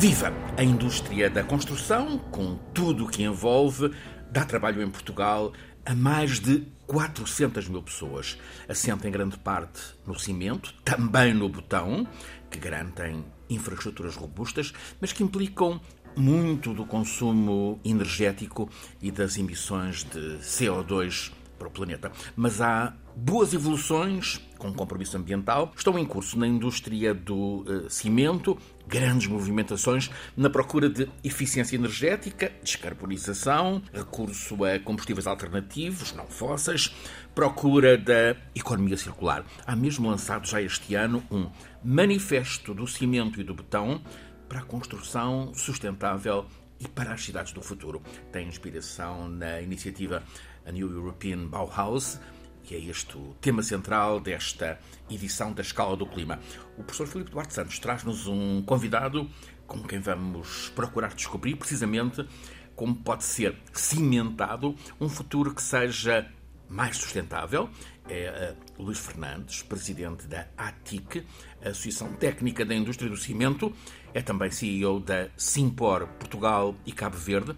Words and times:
Viva! 0.00 0.32
A 0.56 0.64
indústria 0.64 1.28
da 1.28 1.44
construção, 1.44 2.16
com 2.16 2.56
tudo 2.72 3.04
o 3.04 3.06
que 3.06 3.22
envolve, 3.22 3.94
dá 4.30 4.46
trabalho 4.46 4.80
em 4.82 4.88
Portugal 4.88 5.52
a 5.84 5.94
mais 5.94 6.40
de 6.40 6.66
400 6.86 7.68
mil 7.68 7.82
pessoas. 7.82 8.38
Assenta 8.66 9.06
em 9.06 9.10
grande 9.10 9.36
parte 9.36 9.78
no 10.06 10.18
cimento, 10.18 10.72
também 10.82 11.34
no 11.34 11.50
botão, 11.50 12.08
que 12.50 12.58
garantem 12.58 13.22
infraestruturas 13.50 14.16
robustas, 14.16 14.72
mas 15.02 15.12
que 15.12 15.22
implicam 15.22 15.78
muito 16.16 16.72
do 16.72 16.86
consumo 16.86 17.78
energético 17.84 18.70
e 19.02 19.10
das 19.10 19.36
emissões 19.36 20.02
de 20.04 20.38
CO2 20.38 21.30
para 21.58 21.68
o 21.68 21.70
planeta. 21.70 22.10
Mas 22.34 22.62
há 22.62 22.94
boas 23.14 23.52
evoluções 23.52 24.40
com 24.60 24.72
compromisso 24.72 25.16
ambiental. 25.16 25.72
Estão 25.76 25.98
em 25.98 26.04
curso 26.04 26.38
na 26.38 26.46
indústria 26.46 27.12
do 27.14 27.62
uh, 27.62 27.90
cimento 27.90 28.56
grandes 28.86 29.28
movimentações 29.28 30.10
na 30.36 30.50
procura 30.50 30.88
de 30.88 31.08
eficiência 31.24 31.76
energética, 31.76 32.52
descarbonização, 32.62 33.82
recurso 33.92 34.64
a 34.64 34.78
combustíveis 34.80 35.26
alternativos, 35.26 36.12
não 36.12 36.26
fósseis, 36.26 36.94
procura 37.34 37.96
da 37.96 38.36
economia 38.54 38.96
circular. 38.96 39.44
Há 39.64 39.74
mesmo 39.74 40.08
lançado 40.08 40.46
já 40.46 40.60
este 40.60 40.94
ano 40.94 41.22
um 41.30 41.48
manifesto 41.82 42.74
do 42.74 42.86
cimento 42.86 43.40
e 43.40 43.44
do 43.44 43.54
betão 43.54 44.02
para 44.48 44.58
a 44.58 44.64
construção 44.64 45.52
sustentável 45.54 46.44
e 46.80 46.88
para 46.88 47.12
as 47.12 47.24
cidades 47.24 47.52
do 47.52 47.62
futuro. 47.62 48.02
Tem 48.32 48.48
inspiração 48.48 49.28
na 49.28 49.60
iniciativa 49.60 50.22
a 50.66 50.72
New 50.72 50.90
European 50.90 51.46
Bauhaus, 51.46 52.18
que 52.62 52.74
é 52.74 52.78
este 52.78 53.16
o 53.16 53.34
tema 53.40 53.62
central 53.62 54.20
desta 54.20 54.78
edição 55.10 55.52
da 55.52 55.62
Escala 55.62 55.96
do 55.96 56.06
Clima. 56.06 56.38
O 56.76 56.82
professor 56.82 57.06
Filipe 57.06 57.30
Duarte 57.30 57.54
Santos 57.54 57.78
traz-nos 57.78 58.26
um 58.26 58.62
convidado 58.62 59.28
com 59.66 59.82
quem 59.82 60.00
vamos 60.00 60.70
procurar 60.74 61.14
descobrir 61.14 61.56
precisamente 61.56 62.26
como 62.74 62.94
pode 62.96 63.24
ser 63.24 63.56
cimentado 63.72 64.74
um 65.00 65.08
futuro 65.08 65.54
que 65.54 65.62
seja 65.62 66.26
mais 66.68 66.96
sustentável. 66.96 67.68
É 68.08 68.54
uh, 68.78 68.82
Luís 68.82 68.98
Fernandes, 68.98 69.62
presidente 69.62 70.26
da 70.26 70.46
ATIC, 70.56 71.26
Associação 71.62 72.12
Técnica 72.14 72.64
da 72.64 72.74
Indústria 72.74 73.10
do 73.10 73.16
Cimento, 73.16 73.72
é 74.14 74.22
também 74.22 74.50
CEO 74.50 74.98
da 74.98 75.28
Simpor 75.36 76.06
Portugal 76.18 76.74
e 76.86 76.92
Cabo 76.92 77.16
Verde. 77.16 77.54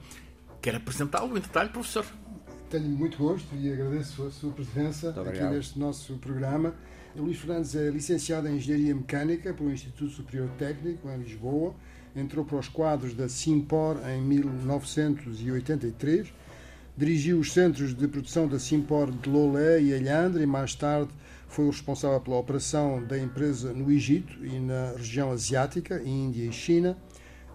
Quer 0.61 0.77
apresentá-lo 0.77 1.36
em 1.36 1.41
detalhe, 1.41 1.70
professor? 1.70 2.05
Tenho 2.73 2.89
muito 2.89 3.19
gosto 3.19 3.55
e 3.55 3.70
agradeço 3.70 4.27
a 4.27 4.31
sua 4.31 4.51
presença 4.51 5.11
aqui 5.11 5.45
neste 5.45 5.78
nosso 5.78 6.15
programa. 6.15 6.75
O 7.14 7.20
Luís 7.20 7.37
Fernandes 7.37 7.77
é 7.77 7.91
licenciado 7.91 8.48
em 8.48 8.56
Engenharia 8.56 8.95
Mecânica 8.95 9.53
pelo 9.53 9.70
Instituto 9.70 10.11
Superior 10.11 10.48
Técnico, 10.56 11.06
em 11.11 11.19
Lisboa. 11.19 11.75
Entrou 12.17 12.47
para 12.47 12.56
os 12.56 12.69
quadros 12.69 13.12
da 13.12 13.29
Simpor 13.29 13.98
em 14.09 14.23
1983. 14.23 16.33
Dirigiu 16.97 17.41
os 17.41 17.53
centros 17.53 17.95
de 17.95 18.09
produção 18.09 18.48
da 18.48 18.59
Simpor 18.59 19.11
de 19.11 19.29
Lolé 19.29 19.83
e 19.83 19.92
Alhandra 19.92 20.42
e 20.42 20.47
mais 20.47 20.75
tarde 20.75 21.11
foi 21.48 21.67
o 21.67 21.70
responsável 21.70 22.23
pela 22.23 22.39
operação 22.39 23.05
da 23.05 23.19
empresa 23.19 23.75
no 23.75 23.92
Egito 23.92 24.47
e 24.47 24.59
na 24.59 24.95
região 24.97 25.31
asiática, 25.31 26.03
Índia 26.03 26.47
e 26.47 26.53
China. 26.53 26.97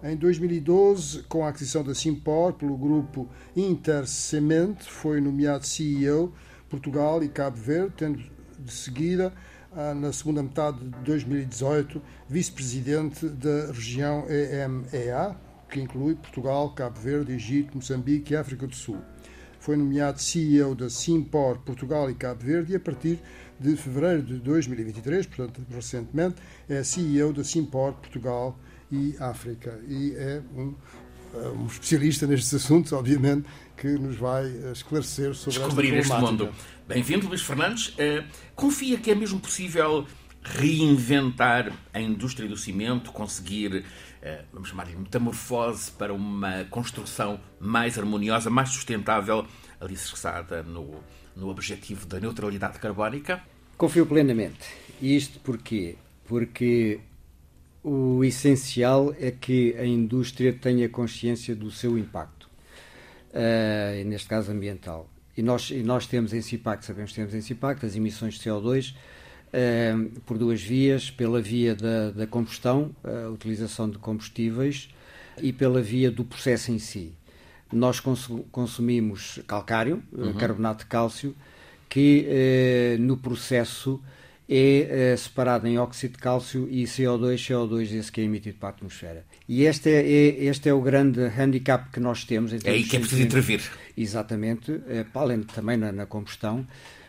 Em 0.00 0.16
2012, 0.16 1.24
com 1.24 1.44
a 1.44 1.48
aquisição 1.48 1.82
da 1.82 1.92
Simpor 1.92 2.52
pelo 2.52 2.76
grupo 2.76 3.28
Intercement, 3.56 4.76
foi 4.78 5.20
nomeado 5.20 5.66
CEO 5.66 6.32
Portugal 6.68 7.20
e 7.24 7.28
Cabo 7.28 7.56
Verde, 7.56 7.94
tendo 7.96 8.22
de 8.60 8.72
seguida, 8.72 9.32
ah, 9.72 9.94
na 9.94 10.12
segunda 10.12 10.40
metade 10.40 10.78
de 10.78 10.90
2018, 11.00 12.00
vice-presidente 12.28 13.28
da 13.28 13.72
região 13.72 14.24
EMEA, 14.28 15.34
que 15.68 15.80
inclui 15.80 16.14
Portugal, 16.14 16.70
Cabo 16.74 17.00
Verde, 17.00 17.32
Egito, 17.32 17.76
Moçambique 17.76 18.34
e 18.34 18.36
África 18.36 18.68
do 18.68 18.76
Sul. 18.76 18.98
Foi 19.58 19.76
nomeado 19.76 20.20
CEO 20.20 20.76
da 20.76 20.88
Simpor 20.88 21.58
Portugal 21.58 22.08
e 22.08 22.14
Cabo 22.14 22.44
Verde 22.44 22.72
e 22.72 22.76
a 22.76 22.80
partir 22.80 23.18
de 23.58 23.74
fevereiro 23.74 24.22
de 24.22 24.38
2023, 24.38 25.26
portanto 25.26 25.60
recentemente, 25.68 26.36
é 26.68 26.84
CEO 26.84 27.32
da 27.32 27.42
Simpor 27.42 27.94
Portugal 27.94 28.56
e 28.56 28.77
África. 29.20 29.78
E 29.86 30.14
é 30.16 30.42
um, 30.54 30.74
eh, 31.34 31.48
um 31.48 31.66
especialista 31.66 32.26
nestes 32.26 32.54
assuntos, 32.54 32.92
obviamente, 32.92 33.46
que 33.76 33.88
nos 33.88 34.16
vai 34.16 34.46
esclarecer 34.72 35.34
sobre 35.34 35.60
Descobrir 35.60 35.94
este 35.94 36.14
mundo. 36.14 36.50
Bem-vindo, 36.86 37.28
Luís 37.28 37.42
Fernandes. 37.42 37.88
Uh, 37.88 38.24
confia 38.54 38.96
que 38.98 39.10
é 39.10 39.14
mesmo 39.14 39.38
possível 39.38 40.06
reinventar 40.42 41.72
a 41.92 42.00
indústria 42.00 42.48
do 42.48 42.56
cimento, 42.56 43.12
conseguir, 43.12 43.84
uh, 44.22 44.44
vamos 44.52 44.70
chamar-lhe, 44.70 44.96
metamorfose 44.96 45.90
para 45.92 46.14
uma 46.14 46.64
construção 46.70 47.40
mais 47.60 47.98
harmoniosa, 47.98 48.48
mais 48.48 48.70
sustentável, 48.70 49.46
alicerçada 49.80 50.62
no, 50.62 50.94
no 51.36 51.48
objetivo 51.48 52.06
da 52.06 52.18
neutralidade 52.18 52.78
carbónica? 52.78 53.42
Confio 53.76 54.06
plenamente. 54.06 54.66
E 55.00 55.14
isto 55.14 55.38
porquê? 55.40 55.96
Porque 56.24 57.00
o 57.82 58.24
essencial 58.24 59.14
é 59.18 59.30
que 59.30 59.76
a 59.78 59.86
indústria 59.86 60.52
tenha 60.52 60.88
consciência 60.88 61.54
do 61.54 61.70
seu 61.70 61.96
impacto, 61.96 62.48
uh, 63.30 64.04
neste 64.04 64.28
caso 64.28 64.50
ambiental. 64.50 65.08
E 65.36 65.42
nós, 65.42 65.70
e 65.70 65.82
nós 65.82 66.06
temos 66.06 66.32
esse 66.32 66.56
impacto, 66.56 66.84
sabemos 66.84 67.12
que 67.12 67.16
temos 67.16 67.32
esse 67.34 67.52
impacto, 67.52 67.86
as 67.86 67.94
emissões 67.94 68.34
de 68.34 68.40
CO2, 68.40 68.90
uh, 68.90 68.96
eh, 69.52 69.94
por 70.26 70.36
duas 70.36 70.60
vias, 70.60 71.10
pela 71.10 71.40
via 71.40 71.74
da, 71.74 72.10
da 72.10 72.26
combustão, 72.26 72.90
a 73.04 73.28
utilização 73.28 73.88
de 73.88 73.98
combustíveis, 73.98 74.88
e 75.40 75.52
pela 75.52 75.80
via 75.80 76.10
do 76.10 76.24
processo 76.24 76.72
em 76.72 76.80
si. 76.80 77.12
Nós 77.72 78.00
consumimos 78.50 79.38
calcário, 79.46 80.02
uhum. 80.10 80.32
carbonato 80.32 80.82
de 80.82 80.90
cálcio, 80.90 81.36
que 81.88 82.96
no 82.98 83.16
processo 83.16 84.00
é, 84.48 85.12
é 85.12 85.16
separado 85.16 85.66
em 85.66 85.78
óxido 85.78 86.14
de 86.14 86.18
cálcio 86.18 86.66
e 86.70 86.84
CO2, 86.84 87.34
CO2 87.34 87.92
esse 87.92 88.10
que 88.10 88.20
é 88.22 88.24
emitido 88.24 88.56
para 88.58 88.70
a 88.70 88.72
atmosfera. 88.72 89.24
E 89.46 89.64
este 89.64 89.90
é, 89.90 90.00
é 90.00 90.44
este 90.44 90.68
é 90.68 90.72
o 90.72 90.80
grande 90.80 91.20
handicap 91.20 91.90
que 91.90 92.00
nós 92.00 92.24
temos. 92.24 92.52
É 92.52 92.70
aí 92.70 92.82
que 92.84 92.96
é 92.96 93.00
preciso 93.00 93.22
intervir. 93.22 93.62
Exatamente, 93.96 94.80
é, 94.88 95.04
além 95.14 95.42
também 95.42 95.76
na, 95.76 95.92
na, 95.92 96.06
combustão, 96.06 96.66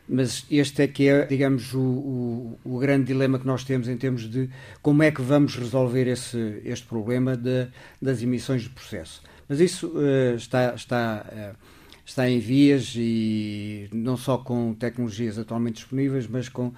mas 0.08 0.46
este 0.52 0.82
é 0.82 0.88
que 0.88 1.08
é, 1.08 1.26
digamos, 1.26 1.74
o, 1.74 1.80
o, 1.80 2.60
o, 2.66 2.80
grande 2.80 3.06
dilema 3.06 3.40
que 3.40 3.46
nós 3.48 3.64
temos 3.64 3.88
em 3.88 3.96
termos 3.96 4.30
de 4.30 4.50
como 4.82 5.04
é 5.04 5.12
que 5.12 5.22
vamos 5.22 5.56
resolver 5.56 6.08
esse, 6.08 6.62
este 6.66 6.88
problema 6.88 7.38
de, 7.38 7.68
das 8.02 8.22
emissões 8.22 8.64
de 8.64 8.70
processo. 8.70 9.22
Mas 9.48 9.60
isso 9.60 9.88
uh, 9.88 10.36
está... 10.36 10.74
está 10.76 11.56
uh, 11.56 11.79
está 12.10 12.28
em 12.28 12.40
vias 12.40 12.94
e 12.96 13.88
não 13.94 14.18
só 14.18 14.38
com 14.38 14.74
tecnologias 14.74 15.38
atualmente 15.38 15.76
disponíveis, 15.76 16.28
mas 16.28 16.50
com 16.50 16.68
uh, 16.68 16.74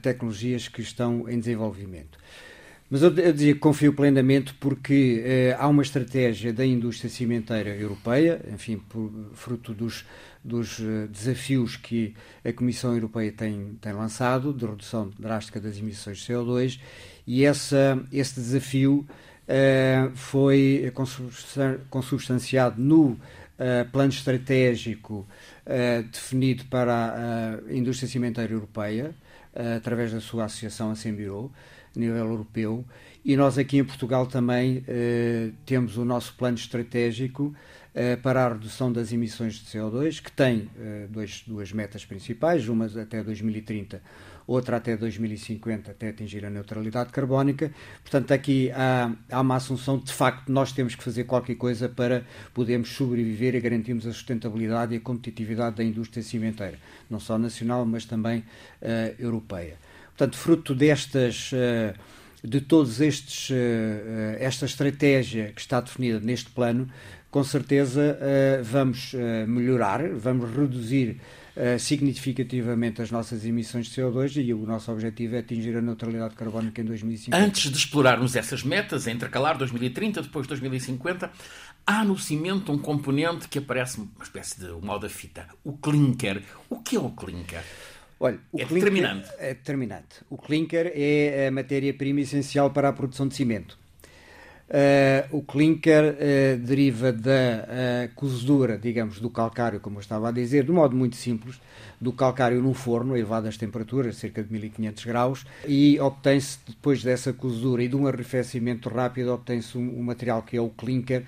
tecnologias 0.00 0.66
que 0.66 0.80
estão 0.80 1.28
em 1.28 1.38
desenvolvimento. 1.38 2.18
Mas 2.88 3.02
eu, 3.02 3.14
eu 3.16 3.32
dizia 3.32 3.54
que 3.54 3.60
confio 3.60 3.92
plenamente 3.92 4.54
porque 4.54 5.22
uh, 5.56 5.62
há 5.62 5.68
uma 5.68 5.82
estratégia 5.82 6.52
da 6.52 6.64
indústria 6.64 7.10
cimenteira 7.10 7.70
europeia, 7.76 8.40
enfim, 8.52 8.78
por, 8.88 9.10
fruto 9.34 9.74
dos, 9.74 10.06
dos 10.42 10.78
uh, 10.78 11.06
desafios 11.10 11.76
que 11.76 12.14
a 12.42 12.52
Comissão 12.52 12.94
Europeia 12.94 13.30
tem, 13.30 13.76
tem 13.78 13.92
lançado, 13.92 14.54
de 14.54 14.64
redução 14.64 15.10
drástica 15.18 15.60
das 15.60 15.76
emissões 15.76 16.18
de 16.18 16.32
CO2, 16.32 16.80
e 17.26 17.44
essa, 17.44 18.02
esse 18.10 18.34
desafio 18.34 19.06
foi 20.14 20.90
consubstanciado 21.90 22.80
no 22.80 23.18
uh, 23.62 23.88
plano 23.90 24.10
estratégico 24.10 25.26
uh, 25.66 26.02
definido 26.10 26.64
para 26.64 27.60
a 27.68 27.74
indústria 27.74 28.08
cimenteira 28.08 28.52
europeia, 28.52 29.14
uh, 29.54 29.76
através 29.76 30.12
da 30.12 30.20
sua 30.20 30.44
associação 30.44 30.90
a 30.90 30.96
Sembiro, 30.96 31.52
a 31.96 31.98
nível 31.98 32.16
europeu, 32.16 32.84
e 33.24 33.36
nós 33.36 33.56
aqui 33.56 33.78
em 33.78 33.84
Portugal 33.84 34.26
também 34.26 34.84
temos 35.64 35.96
o 35.96 36.04
nosso 36.04 36.34
plano 36.34 36.56
estratégico 36.56 37.54
para 38.20 38.46
a 38.46 38.48
redução 38.48 38.90
das 38.90 39.12
emissões 39.12 39.54
de 39.54 39.66
CO2, 39.66 40.20
que 40.20 40.32
tem 40.32 40.68
dois, 41.08 41.44
duas 41.46 41.70
metas 41.72 42.04
principais, 42.04 42.66
uma 42.66 42.86
até 42.86 43.22
2030 43.22 44.02
outra 44.46 44.76
até 44.76 44.96
2050, 44.96 45.90
até 45.90 46.08
atingir 46.08 46.44
a 46.44 46.50
neutralidade 46.50 47.10
carbónica. 47.10 47.72
Portanto, 48.02 48.32
aqui 48.32 48.70
há, 48.72 49.12
há 49.30 49.40
uma 49.40 49.56
assunção 49.56 49.98
de, 49.98 50.12
facto 50.12 50.50
nós 50.50 50.72
temos 50.72 50.94
que 50.94 51.02
fazer 51.02 51.24
qualquer 51.24 51.54
coisa 51.54 51.88
para 51.88 52.24
podermos 52.52 52.90
sobreviver 52.90 53.54
e 53.54 53.60
garantirmos 53.60 54.06
a 54.06 54.12
sustentabilidade 54.12 54.94
e 54.94 54.98
a 54.98 55.00
competitividade 55.00 55.76
da 55.76 55.84
indústria 55.84 56.22
cimenteira, 56.22 56.78
não 57.08 57.20
só 57.20 57.38
nacional, 57.38 57.84
mas 57.84 58.04
também 58.04 58.40
uh, 58.40 58.44
europeia. 59.18 59.76
Portanto, 60.08 60.36
fruto 60.36 60.74
destas. 60.74 61.50
Uh, 61.52 62.22
de 62.44 62.60
todos 62.60 63.00
estes 63.00 63.50
uh, 63.50 63.54
esta 64.40 64.66
estratégia 64.66 65.52
que 65.54 65.60
está 65.60 65.80
definida 65.80 66.18
neste 66.18 66.50
plano, 66.50 66.88
com 67.30 67.44
certeza 67.44 68.18
vamos 68.64 69.14
melhorar, 69.46 70.06
vamos 70.08 70.50
reduzir 70.50 71.20
uh, 71.56 71.78
significativamente 71.78 73.02
as 73.02 73.10
nossas 73.10 73.44
emissões 73.44 73.86
de 73.86 74.00
CO2 74.00 74.44
e 74.44 74.52
o 74.54 74.66
nosso 74.66 74.90
objetivo 74.92 75.36
é 75.36 75.38
atingir 75.38 75.76
a 75.76 75.80
neutralidade 75.80 76.34
carbónica 76.34 76.80
em 76.80 76.84
2050. 76.84 77.36
Antes 77.36 77.70
de 77.70 77.76
explorarmos 77.76 78.36
essas 78.36 78.62
metas, 78.62 79.06
a 79.06 79.12
intercalar 79.12 79.56
2030, 79.58 80.22
depois 80.22 80.46
2050, 80.46 81.30
há 81.86 82.04
no 82.04 82.18
cimento 82.18 82.72
um 82.72 82.78
componente 82.78 83.48
que 83.48 83.58
aparece 83.58 83.98
uma 83.98 84.08
espécie 84.22 84.60
de 84.60 84.70
mal 84.84 84.98
da 84.98 85.08
fita, 85.08 85.46
o 85.64 85.72
clinker. 85.72 86.42
O 86.68 86.80
que 86.80 86.96
é 86.96 87.00
o 87.00 87.10
clinker? 87.10 87.62
Olha, 88.18 88.38
o 88.52 88.60
é 88.60 88.64
clinker 88.64 88.90
determinante. 88.90 89.28
É 89.38 89.48
determinante. 89.54 90.16
O 90.30 90.38
clinker 90.38 90.92
é 90.94 91.48
a 91.48 91.50
matéria-prima 91.50 92.20
essencial 92.20 92.70
para 92.70 92.88
a 92.88 92.92
produção 92.92 93.26
de 93.26 93.34
cimento. 93.34 93.81
Uh, 94.72 95.36
o 95.36 95.42
clinker 95.42 96.02
uh, 96.02 96.56
deriva 96.56 97.12
da 97.12 97.30
uh, 97.30 98.14
cozedura, 98.14 98.78
digamos, 98.78 99.20
do 99.20 99.28
calcário, 99.28 99.78
como 99.80 99.98
eu 99.98 100.00
estava 100.00 100.30
a 100.30 100.32
dizer, 100.32 100.64
de 100.64 100.72
modo 100.72 100.96
muito 100.96 101.14
simples, 101.14 101.60
do 102.00 102.10
calcário 102.10 102.62
num 102.62 102.72
forno 102.72 103.12
a 103.12 103.18
elevadas 103.18 103.58
temperaturas, 103.58 104.16
cerca 104.16 104.42
de 104.42 104.50
1500 104.50 105.04
graus, 105.04 105.46
e 105.68 106.00
obtém-se, 106.00 106.58
depois 106.66 107.02
dessa 107.02 107.34
cozedura 107.34 107.82
e 107.82 107.88
de 107.88 107.94
um 107.94 108.06
arrefecimento 108.06 108.88
rápido, 108.88 109.34
obtém-se 109.34 109.76
um, 109.76 109.98
um, 109.98 110.02
material 110.02 110.40
que 110.40 110.56
é 110.56 110.60
o 110.62 110.70
clinker, 110.70 111.24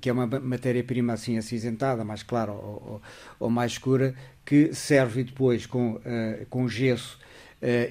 que 0.00 0.10
é 0.10 0.12
uma 0.12 0.26
matéria-prima 0.26 1.12
assim 1.12 1.38
acinzentada, 1.38 2.04
mais 2.04 2.24
clara 2.24 2.50
ou, 2.50 2.82
ou, 2.84 3.02
ou 3.38 3.48
mais 3.48 3.72
escura, 3.72 4.12
que 4.44 4.74
serve 4.74 5.22
depois 5.22 5.66
com, 5.66 6.00
com 6.50 6.66
gesso 6.66 7.18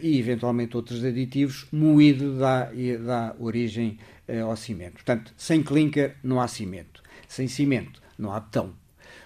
e 0.01 0.18
eventualmente 0.18 0.75
outros 0.75 1.03
aditivos, 1.03 1.68
moído 1.71 2.38
dá, 2.38 2.71
dá 3.06 3.36
origem 3.39 4.00
uh, 4.27 4.45
ao 4.45 4.56
cimento. 4.56 4.94
Portanto, 4.94 5.33
sem 5.38 5.63
clinker 5.63 6.15
não 6.24 6.39
há 6.39 6.47
cimento. 6.47 7.01
Sem 7.27 7.47
cimento 7.47 8.01
não 8.18 8.33
há 8.33 8.39
betão. 8.39 8.74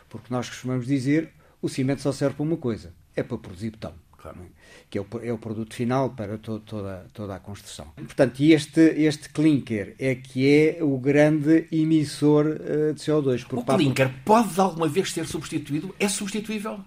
Porque 0.10 0.28
nós 0.34 0.50
costumamos 0.50 0.86
dizer 0.86 1.32
o 1.62 1.70
cimento 1.70 2.02
só 2.02 2.12
serve 2.12 2.36
para 2.36 2.44
uma 2.44 2.58
coisa, 2.58 2.94
é 3.16 3.24
para 3.24 3.38
produzir 3.38 3.72
betão. 3.72 3.94
Claro. 4.18 4.38
É? 4.40 4.62
Que 4.90 4.98
é 4.98 5.02
o, 5.02 5.08
é 5.24 5.34
o, 5.34 5.38
produto 5.38 5.74
final 5.74 6.12
para 6.12 6.38
to, 6.38 6.60
toda, 6.60 7.08
toda 7.14 7.36
a 7.36 7.40
construção. 7.40 7.88
Portanto, 7.96 8.40
este, 8.42 8.80
este 8.80 9.30
clinker 9.30 9.96
é 9.98 10.14
que 10.14 10.48
é 10.48 10.84
o 10.84 10.98
grande 11.00 11.68
emissor 11.72 12.46
uh, 12.46 12.94
de 12.94 13.02
CO2. 13.02 13.46
o 13.52 13.64
clinker 13.64 14.14
pode 14.24 14.60
alguma 14.60 14.88
vez 14.88 15.12
ser 15.12 15.26
substituído? 15.26 15.96
É 16.00 16.08
substituível? 16.08 16.80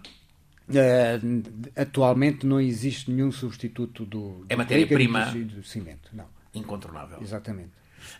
Uh, 0.68 1.42
atualmente 1.76 2.46
não 2.46 2.60
existe 2.60 3.10
nenhum 3.10 3.32
substituto 3.32 4.06
do, 4.06 4.46
é 4.48 4.54
matéria-prima 4.54 5.26
do, 5.26 5.44
do 5.44 5.64
cimento, 5.64 6.10
não. 6.12 6.26
Incontornável. 6.54 7.18
Exatamente. 7.20 7.70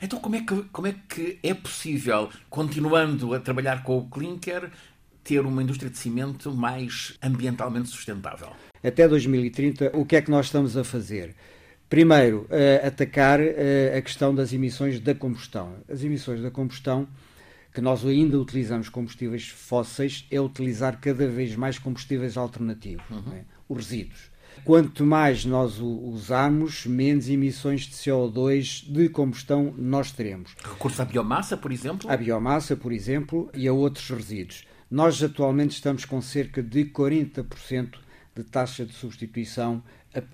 Então 0.01 0.19
como 0.19 0.37
é, 0.37 0.41
que, 0.41 0.63
como 0.73 0.87
é 0.87 0.95
que 1.09 1.39
é 1.43 1.55
possível, 1.55 2.31
continuando 2.49 3.35
a 3.35 3.41
trabalhar 3.41 3.83
com 3.83 3.99
o 3.99 4.09
clinker, 4.09 4.71
ter 5.23 5.41
uma 5.41 5.63
indústria 5.63 5.91
de 5.91 5.99
cimento 5.99 6.53
mais 6.53 7.17
ambientalmente 7.23 7.89
sustentável? 7.89 8.51
Até 8.83 9.09
2030, 9.09 9.93
o 9.95 10.05
que 10.05 10.17
é 10.17 10.23
que 10.23 10.31
nós 10.31 10.47
estamos 10.47 10.77
a 10.77 10.85
fazer? 10.85 11.35
Primeiro, 11.89 12.47
uh, 12.51 12.87
atacar 12.87 13.41
uh, 13.41 13.97
a 13.97 14.03
questão 14.03 14.35
das 14.35 14.53
emissões 14.53 15.01
da 15.01 15.15
combustão. 15.15 15.75
As 15.89 16.03
emissões 16.03 16.43
da 16.43 16.51
combustão 16.51 17.07
que 17.73 17.81
nós 17.81 18.07
ainda 18.07 18.39
utilizamos 18.39 18.89
combustíveis 18.89 19.49
fósseis 19.49 20.27
é 20.31 20.41
utilizar 20.41 21.01
cada 21.01 21.27
vez 21.27 21.57
mais 21.57 21.79
combustíveis 21.79 22.37
alternativos, 22.37 23.05
uhum. 23.11 23.33
é? 23.33 23.45
os 23.69 23.79
resíduos. 23.79 24.31
Quanto 24.65 25.05
mais 25.05 25.45
nós 25.45 25.81
o 25.81 25.87
usarmos, 25.87 26.87
menos 26.87 27.29
emissões 27.29 27.83
de 27.83 27.95
CO2 27.95 28.85
de 28.91 29.09
combustão 29.09 29.75
nós 29.77 30.13
teremos. 30.13 30.55
Recurso 30.63 31.03
à 31.03 31.05
biomassa, 31.05 31.57
por 31.57 31.73
exemplo? 31.73 32.11
À 32.11 32.17
biomassa, 32.17 32.77
por 32.77 32.93
exemplo, 32.93 33.51
e 33.55 33.67
a 33.67 33.73
outros 33.73 34.09
resíduos. 34.09 34.65
Nós 34.91 35.23
atualmente 35.23 35.73
estamos 35.73 36.05
com 36.05 36.21
cerca 36.23 36.63
de 36.63 36.85
40% 36.85 37.99
de 38.35 38.45
taxa 38.45 38.85
de 38.85 38.93
substituição 38.93 39.83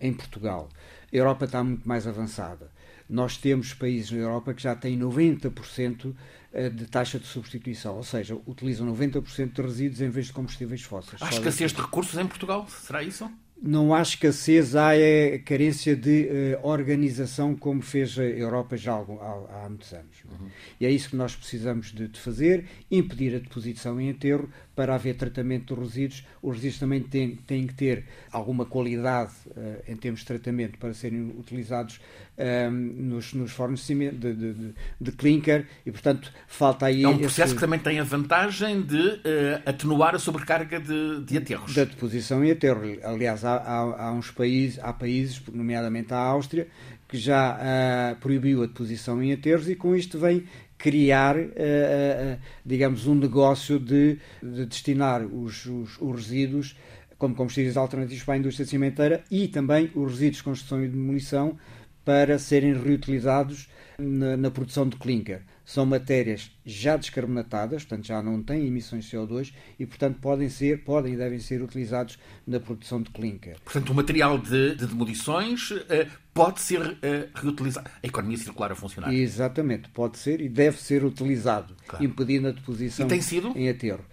em 0.00 0.12
Portugal. 0.12 0.68
A 1.12 1.16
Europa 1.16 1.44
está 1.44 1.62
muito 1.62 1.88
mais 1.88 2.06
avançada. 2.06 2.70
Nós 3.08 3.36
temos 3.36 3.74
países 3.74 4.12
na 4.12 4.18
Europa 4.18 4.54
que 4.54 4.62
já 4.62 4.74
têm 4.76 4.96
90% 4.98 6.14
eh, 6.52 6.68
de 6.68 6.86
taxa 6.86 7.18
de 7.18 7.26
substituição, 7.26 7.96
ou 7.96 8.04
seja, 8.04 8.38
utilizam 8.46 8.86
90% 8.86 9.52
de 9.52 9.62
resíduos 9.62 10.00
em 10.00 10.08
vez 10.08 10.26
de 10.26 10.32
combustíveis 10.32 10.82
fósseis. 10.82 11.20
Há 11.20 11.30
escassez 11.30 11.72
de 11.72 11.80
recursos 11.80 12.16
em 12.16 12.26
Portugal? 12.26 12.68
Será 12.68 13.02
isso? 13.02 13.28
Não 13.62 13.94
há 13.94 14.00
escassez, 14.00 14.74
há 14.74 14.96
é 14.96 15.38
carência 15.38 15.94
de 15.94 16.56
uh, 16.62 16.66
organização 16.66 17.54
como 17.54 17.82
fez 17.82 18.18
a 18.18 18.24
Europa 18.24 18.76
já 18.76 18.94
há, 18.94 18.96
há, 18.96 19.64
há 19.64 19.68
muitos 19.68 19.92
anos. 19.92 20.24
Uhum. 20.24 20.48
E 20.80 20.86
é 20.86 20.90
isso 20.90 21.10
que 21.10 21.16
nós 21.16 21.36
precisamos 21.36 21.92
de, 21.92 22.08
de, 22.08 22.18
fazer, 22.18 22.64
impedir 22.90 23.36
a 23.36 23.38
deposição 23.38 24.00
em 24.00 24.08
enterro 24.08 24.48
para 24.80 24.94
haver 24.94 25.14
tratamento 25.14 25.74
dos 25.74 25.88
resíduos. 25.88 26.26
Os 26.40 26.54
resíduos 26.54 26.78
também 26.78 27.02
têm, 27.02 27.36
têm 27.36 27.66
que 27.66 27.74
ter 27.74 28.06
alguma 28.32 28.64
qualidade 28.64 29.30
uh, 29.48 29.82
em 29.86 29.94
termos 29.94 30.20
de 30.20 30.26
tratamento 30.26 30.78
para 30.78 30.94
serem 30.94 31.34
utilizados 31.38 32.00
um, 32.38 32.70
nos, 32.70 33.34
nos 33.34 33.52
fornos 33.52 33.86
de, 33.86 34.10
de, 34.10 34.32
de, 34.32 34.74
de, 34.98 35.12
clinker 35.12 35.66
e, 35.84 35.92
portanto, 35.92 36.32
falta 36.48 36.86
aí. 36.86 37.04
É 37.04 37.08
um 37.08 37.18
processo 37.18 37.48
esse... 37.48 37.54
que 37.56 37.60
também 37.60 37.78
tem 37.78 38.00
a 38.00 38.04
vantagem 38.04 38.80
de 38.80 38.96
uh, 38.96 39.20
atenuar 39.66 40.14
a 40.14 40.18
sobrecarga 40.18 40.80
de, 40.80 41.24
de 41.26 41.36
aterros. 41.36 41.74
Da 41.74 41.84
deposição 41.84 42.42
em 42.42 42.50
aterro. 42.50 42.80
Aliás, 43.04 43.44
há, 43.44 43.56
há, 43.56 44.06
há, 44.06 44.12
uns 44.14 44.30
países, 44.30 44.78
há 44.82 44.94
países, 44.94 45.42
nomeadamente 45.52 46.14
a 46.14 46.16
Áustria, 46.16 46.68
que 47.06 47.18
já 47.18 47.58
uh, 47.58 48.16
proibiu 48.16 48.62
a 48.62 48.66
deposição 48.66 49.22
em 49.22 49.30
aterros 49.30 49.68
e 49.68 49.74
com 49.74 49.94
isto 49.94 50.18
vem 50.18 50.46
criar, 50.80 51.36
uh, 51.36 51.42
uh, 51.42 52.38
digamos, 52.64 53.06
um 53.06 53.14
negócio 53.14 53.78
de, 53.78 54.18
de 54.42 54.64
destinar 54.64 55.22
os, 55.22 55.66
os, 55.66 56.00
os, 56.00 56.16
resíduos 56.16 56.74
como 57.18 57.34
combustíveis 57.34 57.76
alternativos 57.76 58.24
para 58.24 58.34
a 58.34 58.38
indústria 58.38 58.66
cimenteira 58.66 59.22
e 59.30 59.46
também 59.46 59.90
os 59.94 60.12
resíduos 60.12 60.38
de 60.38 60.42
construção 60.42 60.82
e 60.82 60.88
demolição 60.88 61.58
para 62.04 62.38
serem 62.38 62.74
reutilizados 62.74 63.68
na, 63.98 64.36
na, 64.36 64.50
produção 64.50 64.88
de 64.88 64.96
clinker. 64.96 65.42
São 65.64 65.84
matérias 65.86 66.50
já 66.64 66.96
descarbonatadas, 66.96 67.84
portanto 67.84 68.06
já 68.06 68.22
não 68.22 68.42
têm 68.42 68.66
emissões 68.66 69.04
de 69.04 69.16
CO2 69.16 69.52
e, 69.78 69.86
portanto, 69.86 70.18
podem 70.20 70.48
ser, 70.48 70.82
podem 70.82 71.14
e 71.14 71.16
devem 71.16 71.38
ser 71.38 71.62
utilizados 71.62 72.18
na 72.46 72.58
produção 72.58 73.02
de 73.02 73.10
clinker. 73.10 73.56
Portanto, 73.62 73.90
o 73.90 73.94
material 73.94 74.38
de, 74.38 74.74
de 74.74 74.86
demolições 74.86 75.70
uh, 75.70 75.86
pode 76.34 76.60
ser 76.60 76.80
uh, 76.80 76.96
reutilizado. 77.34 77.88
A 78.02 78.06
economia 78.06 78.38
circular 78.38 78.72
a 78.72 78.74
funcionar. 78.74 79.12
Exatamente, 79.12 79.88
pode 79.90 80.18
ser 80.18 80.40
e 80.40 80.48
deve 80.48 80.78
ser 80.78 81.04
utilizado, 81.04 81.76
claro. 81.86 82.04
impedindo 82.04 82.48
a 82.48 82.52
deposição 82.52 83.06
em 83.54 83.68
aterro. 83.68 84.04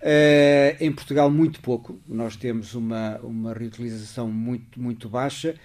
Uh, 0.00 0.76
em 0.80 0.90
Portugal, 0.92 1.30
muito 1.30 1.60
pouco. 1.60 2.00
Nós 2.08 2.36
temos 2.36 2.74
uma, 2.74 3.18
uma 3.18 3.52
reutilização 3.52 4.30
muito, 4.30 4.80
muito 4.80 5.08
baixa 5.08 5.56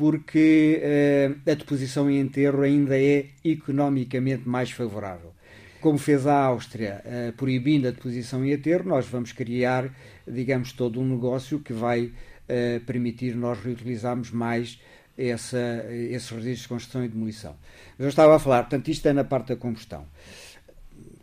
porque 0.00 0.80
uh, 0.80 1.50
a 1.50 1.52
deposição 1.52 2.10
em 2.10 2.18
enterro 2.18 2.62
ainda 2.62 2.98
é 2.98 3.26
economicamente 3.44 4.48
mais 4.48 4.70
favorável. 4.70 5.34
Como 5.78 5.98
fez 5.98 6.26
a 6.26 6.42
Áustria, 6.42 7.02
uh, 7.04 7.32
proibindo 7.34 7.86
a 7.86 7.90
deposição 7.90 8.42
em 8.42 8.50
enterro, 8.50 8.88
nós 8.88 9.06
vamos 9.06 9.32
criar, 9.32 9.94
digamos, 10.26 10.72
todo 10.72 10.98
um 10.98 11.06
negócio 11.06 11.58
que 11.58 11.74
vai 11.74 12.04
uh, 12.04 12.80
permitir 12.86 13.36
nós 13.36 13.62
reutilizarmos 13.62 14.30
mais 14.30 14.80
essa, 15.18 15.84
esses 15.92 16.30
resíduos 16.30 16.62
de 16.62 16.68
construção 16.68 17.04
e 17.04 17.08
demolição. 17.08 17.54
Mas 17.98 18.06
eu 18.06 18.08
estava 18.08 18.34
a 18.34 18.38
falar, 18.38 18.62
portanto, 18.62 18.88
isto 18.88 19.06
é 19.06 19.12
na 19.12 19.24
parte 19.24 19.48
da 19.48 19.56
combustão, 19.56 20.06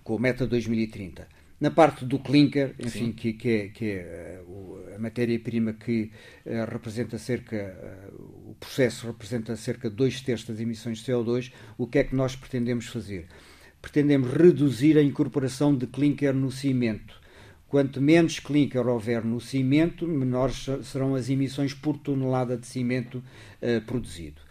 com 0.03 0.17
a 0.17 0.19
meta 0.19 0.45
2030. 0.45 1.27
Na 1.59 1.71
parte 1.71 2.05
do 2.05 2.19
clinker, 2.19 2.75
enfim, 2.77 3.11
que, 3.11 3.33
que, 3.33 3.49
é, 3.49 3.67
que 3.69 3.85
é 3.85 4.43
a 4.95 4.99
matéria-prima 4.99 5.73
que 5.73 6.11
uh, 6.45 6.71
representa 6.71 7.17
cerca, 7.17 7.75
uh, 8.11 8.51
o 8.51 8.55
processo 8.59 9.07
representa 9.07 9.55
cerca 9.55 9.89
de 9.89 9.95
dois 9.95 10.21
terços 10.21 10.47
das 10.47 10.59
emissões 10.59 10.99
de 10.99 11.11
CO2, 11.11 11.51
o 11.75 11.87
que 11.87 11.97
é 11.97 12.03
que 12.03 12.15
nós 12.15 12.35
pretendemos 12.35 12.85
fazer? 12.87 13.27
Pretendemos 13.81 14.31
reduzir 14.33 14.99
a 14.99 15.01
incorporação 15.01 15.75
de 15.75 15.87
clinker 15.87 16.33
no 16.33 16.51
cimento. 16.51 17.19
Quanto 17.67 17.99
menos 17.99 18.39
clinker 18.39 18.87
houver 18.87 19.25
no 19.25 19.41
cimento, 19.41 20.07
menores 20.07 20.67
serão 20.83 21.15
as 21.15 21.27
emissões 21.27 21.73
por 21.73 21.97
tonelada 21.97 22.55
de 22.55 22.67
cimento 22.67 23.17
uh, 23.61 23.81
produzido. 23.85 24.46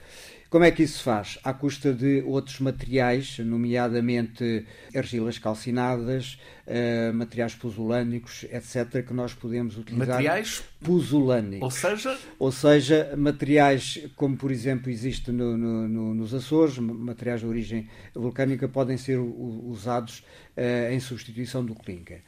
Como 0.49 0.65
é 0.65 0.71
que 0.71 0.85
isso 0.85 0.99
se 0.99 1.03
faz? 1.03 1.39
À 1.43 1.53
custa 1.53 1.93
de 1.93 2.23
outros 2.25 2.61
materiais, 2.61 3.39
nomeadamente 3.41 4.65
argilas 4.95 5.39
calcinadas, 5.39 6.39
uh, 6.67 7.13
materiais 7.13 7.55
pozolânicos, 7.55 8.45
etc., 8.45 9.05
que 9.05 9.13
nós 9.13 9.35
podemos 9.35 9.77
utilizar. 9.77 10.09
Materiais 10.09 10.63
pozolânicos. 10.81 11.63
Ou 11.63 11.71
seja? 11.71 12.19
Ou 12.39 12.53
seja, 12.53 13.15
materiais 13.17 14.07
como, 14.15 14.37
por 14.37 14.53
exemplo, 14.53 14.91
existe 14.91 15.33
no, 15.33 15.57
no, 15.57 15.89
no, 15.89 16.15
nos 16.15 16.33
Açores, 16.33 16.79
materiais 16.79 17.41
de 17.41 17.47
origem 17.47 17.89
vulcânica, 18.15 18.69
podem 18.69 18.97
ser 18.97 19.19
usados 19.19 20.25
uh, 20.57 20.93
em 20.93 21.01
substituição 21.01 21.65
do 21.65 21.75
clinker. 21.75 22.21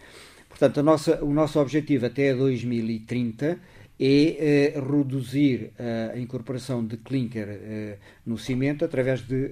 Portanto, 0.48 0.82
nossa, 0.82 1.24
o 1.24 1.32
nosso 1.32 1.60
objetivo 1.60 2.06
até 2.06 2.34
2030 2.34 3.60
é 3.98 4.78
uh, 4.78 4.96
reduzir 4.96 5.72
uh, 5.78 6.14
a 6.14 6.18
incorporação 6.18 6.86
de 6.86 6.96
clinker 6.96 7.48
uh, 7.48 7.98
no 8.24 8.38
cimento 8.38 8.84
através 8.84 9.20
de 9.22 9.50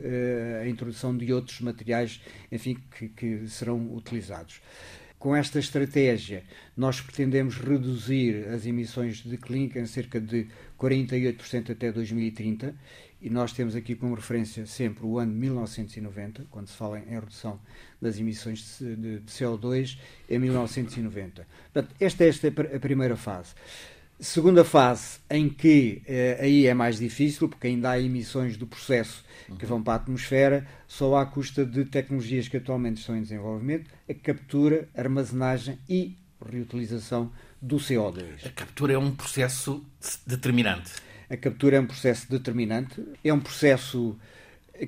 a 0.63 0.69
introdução 0.69 1.17
de 1.17 1.33
outros 1.33 1.61
materiais 1.61 2.21
enfim, 2.53 2.79
que, 2.97 3.09
que 3.09 3.49
serão 3.49 3.95
utilizados. 3.95 4.61
Com 5.19 5.35
esta 5.35 5.59
estratégia, 5.59 6.45
nós 6.77 7.01
pretendemos 7.01 7.57
reduzir 7.57 8.47
as 8.49 8.67
emissões 8.67 9.25
de 9.25 9.37
clínica 9.39 9.81
em 9.81 9.87
cerca 9.87 10.21
de 10.21 10.47
48% 10.79 11.71
até 11.71 11.91
2030 11.91 12.75
e 13.21 13.31
nós 13.31 13.53
temos 13.53 13.75
aqui 13.75 13.95
como 13.95 14.15
referência 14.15 14.67
sempre 14.67 15.07
o 15.07 15.19
ano 15.19 15.33
1990, 15.33 16.47
quando 16.51 16.69
se 16.69 16.77
fala 16.77 17.01
em 17.01 17.15
redução 17.15 17.59
das 18.01 18.19
emissões 18.19 18.79
de, 18.79 19.21
CO2, 19.27 19.99
é 20.29 20.39
1990. 20.39 21.47
Portanto, 21.73 21.97
esta 21.99 22.25
é 22.25 22.29
esta 22.29 22.49
a 22.49 22.79
primeira 22.79 23.17
fase. 23.17 23.55
Segunda 24.19 24.65
fase, 24.65 25.19
em 25.29 25.49
que 25.49 26.03
eh, 26.07 26.39
aí 26.41 26.67
é 26.67 26.73
mais 26.73 26.99
difícil, 26.99 27.51
porque 27.51 27.67
ainda 27.67 27.91
há 27.91 28.01
emissões 28.01 28.57
do 28.57 28.67
processo 28.67 29.23
que 29.59 29.67
vão 29.67 29.83
para 29.83 29.93
a 29.93 29.97
atmosfera, 29.97 30.67
só 30.89 31.17
à 31.17 31.27
custa 31.27 31.67
de 31.67 31.85
tecnologias 31.85 32.49
que 32.49 32.57
atualmente 32.57 32.99
estão 32.99 33.15
em 33.15 33.23
desenvolvimento, 33.23 33.91
a 34.09 34.15
captura, 34.15 34.89
armazenagem 34.97 35.79
e 35.89 36.17
reutilização 36.45 37.31
do 37.61 37.77
CO2. 37.77 38.47
A 38.47 38.51
captura 38.51 38.95
é 38.95 38.99
um 38.99 39.15
processo 39.15 39.85
determinante. 40.27 40.93
A 41.29 41.37
captura 41.37 41.77
é 41.77 41.81
um 41.81 41.87
processo 41.87 42.31
determinante, 42.31 43.03
é 43.23 43.33
um 43.33 43.41
processo 43.41 44.19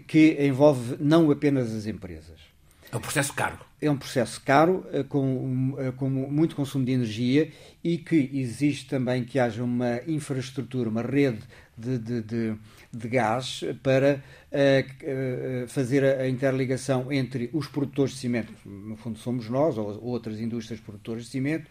que 0.06 0.36
envolve 0.40 0.96
não 1.00 1.30
apenas 1.30 1.72
as 1.74 1.86
empresas. 1.86 2.47
É 2.90 2.96
um 2.96 3.00
processo 3.00 3.34
caro. 3.34 3.58
É 3.80 3.90
um 3.90 3.96
processo 3.96 4.40
caro, 4.40 4.84
eh, 4.92 5.02
com, 5.02 5.76
eh, 5.78 5.92
com 5.92 6.08
muito 6.08 6.56
consumo 6.56 6.84
de 6.84 6.92
energia 6.92 7.50
e 7.84 7.98
que 7.98 8.30
existe 8.32 8.88
também 8.88 9.24
que 9.24 9.38
haja 9.38 9.62
uma 9.62 10.00
infraestrutura, 10.06 10.88
uma 10.88 11.02
rede 11.02 11.40
de, 11.76 11.98
de, 11.98 12.22
de, 12.22 12.54
de 12.92 13.08
gás 13.08 13.62
para 13.84 14.20
uh, 14.50 15.68
fazer 15.68 16.02
a 16.02 16.28
interligação 16.28 17.12
entre 17.12 17.48
os 17.52 17.68
produtores 17.68 18.14
de 18.14 18.18
cimento, 18.18 18.52
no 18.66 18.96
fundo 18.96 19.16
somos 19.18 19.48
nós, 19.48 19.78
ou 19.78 20.02
outras 20.02 20.40
indústrias 20.40 20.80
produtoras 20.80 21.24
de 21.24 21.30
cimento, 21.30 21.70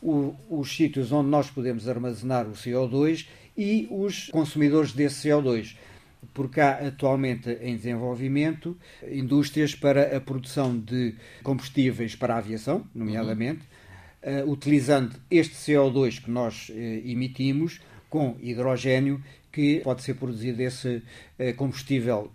o, 0.00 0.36
os 0.48 0.74
sítios 0.74 1.10
onde 1.10 1.28
nós 1.28 1.50
podemos 1.50 1.88
armazenar 1.88 2.46
o 2.46 2.52
CO2 2.52 3.26
e 3.56 3.88
os 3.90 4.28
consumidores 4.28 4.92
desse 4.92 5.28
CO2 5.28 5.74
porque 6.34 6.60
há 6.60 6.86
atualmente 6.88 7.50
em 7.60 7.76
desenvolvimento 7.76 8.76
indústrias 9.10 9.74
para 9.74 10.16
a 10.16 10.20
produção 10.20 10.78
de 10.78 11.14
combustíveis 11.42 12.14
para 12.14 12.34
a 12.34 12.38
aviação, 12.38 12.86
nomeadamente, 12.94 13.62
uhum. 14.24 14.44
uh, 14.44 14.52
utilizando 14.52 15.16
este 15.30 15.54
CO2 15.54 16.22
que 16.22 16.30
nós 16.30 16.68
uh, 16.68 16.72
emitimos 16.72 17.80
com 18.08 18.36
hidrogênio 18.40 19.22
que 19.50 19.80
pode 19.80 20.02
ser 20.02 20.14
produzido 20.14 20.62
esse 20.62 20.96
uh, 21.38 21.54
combustível, 21.56 22.30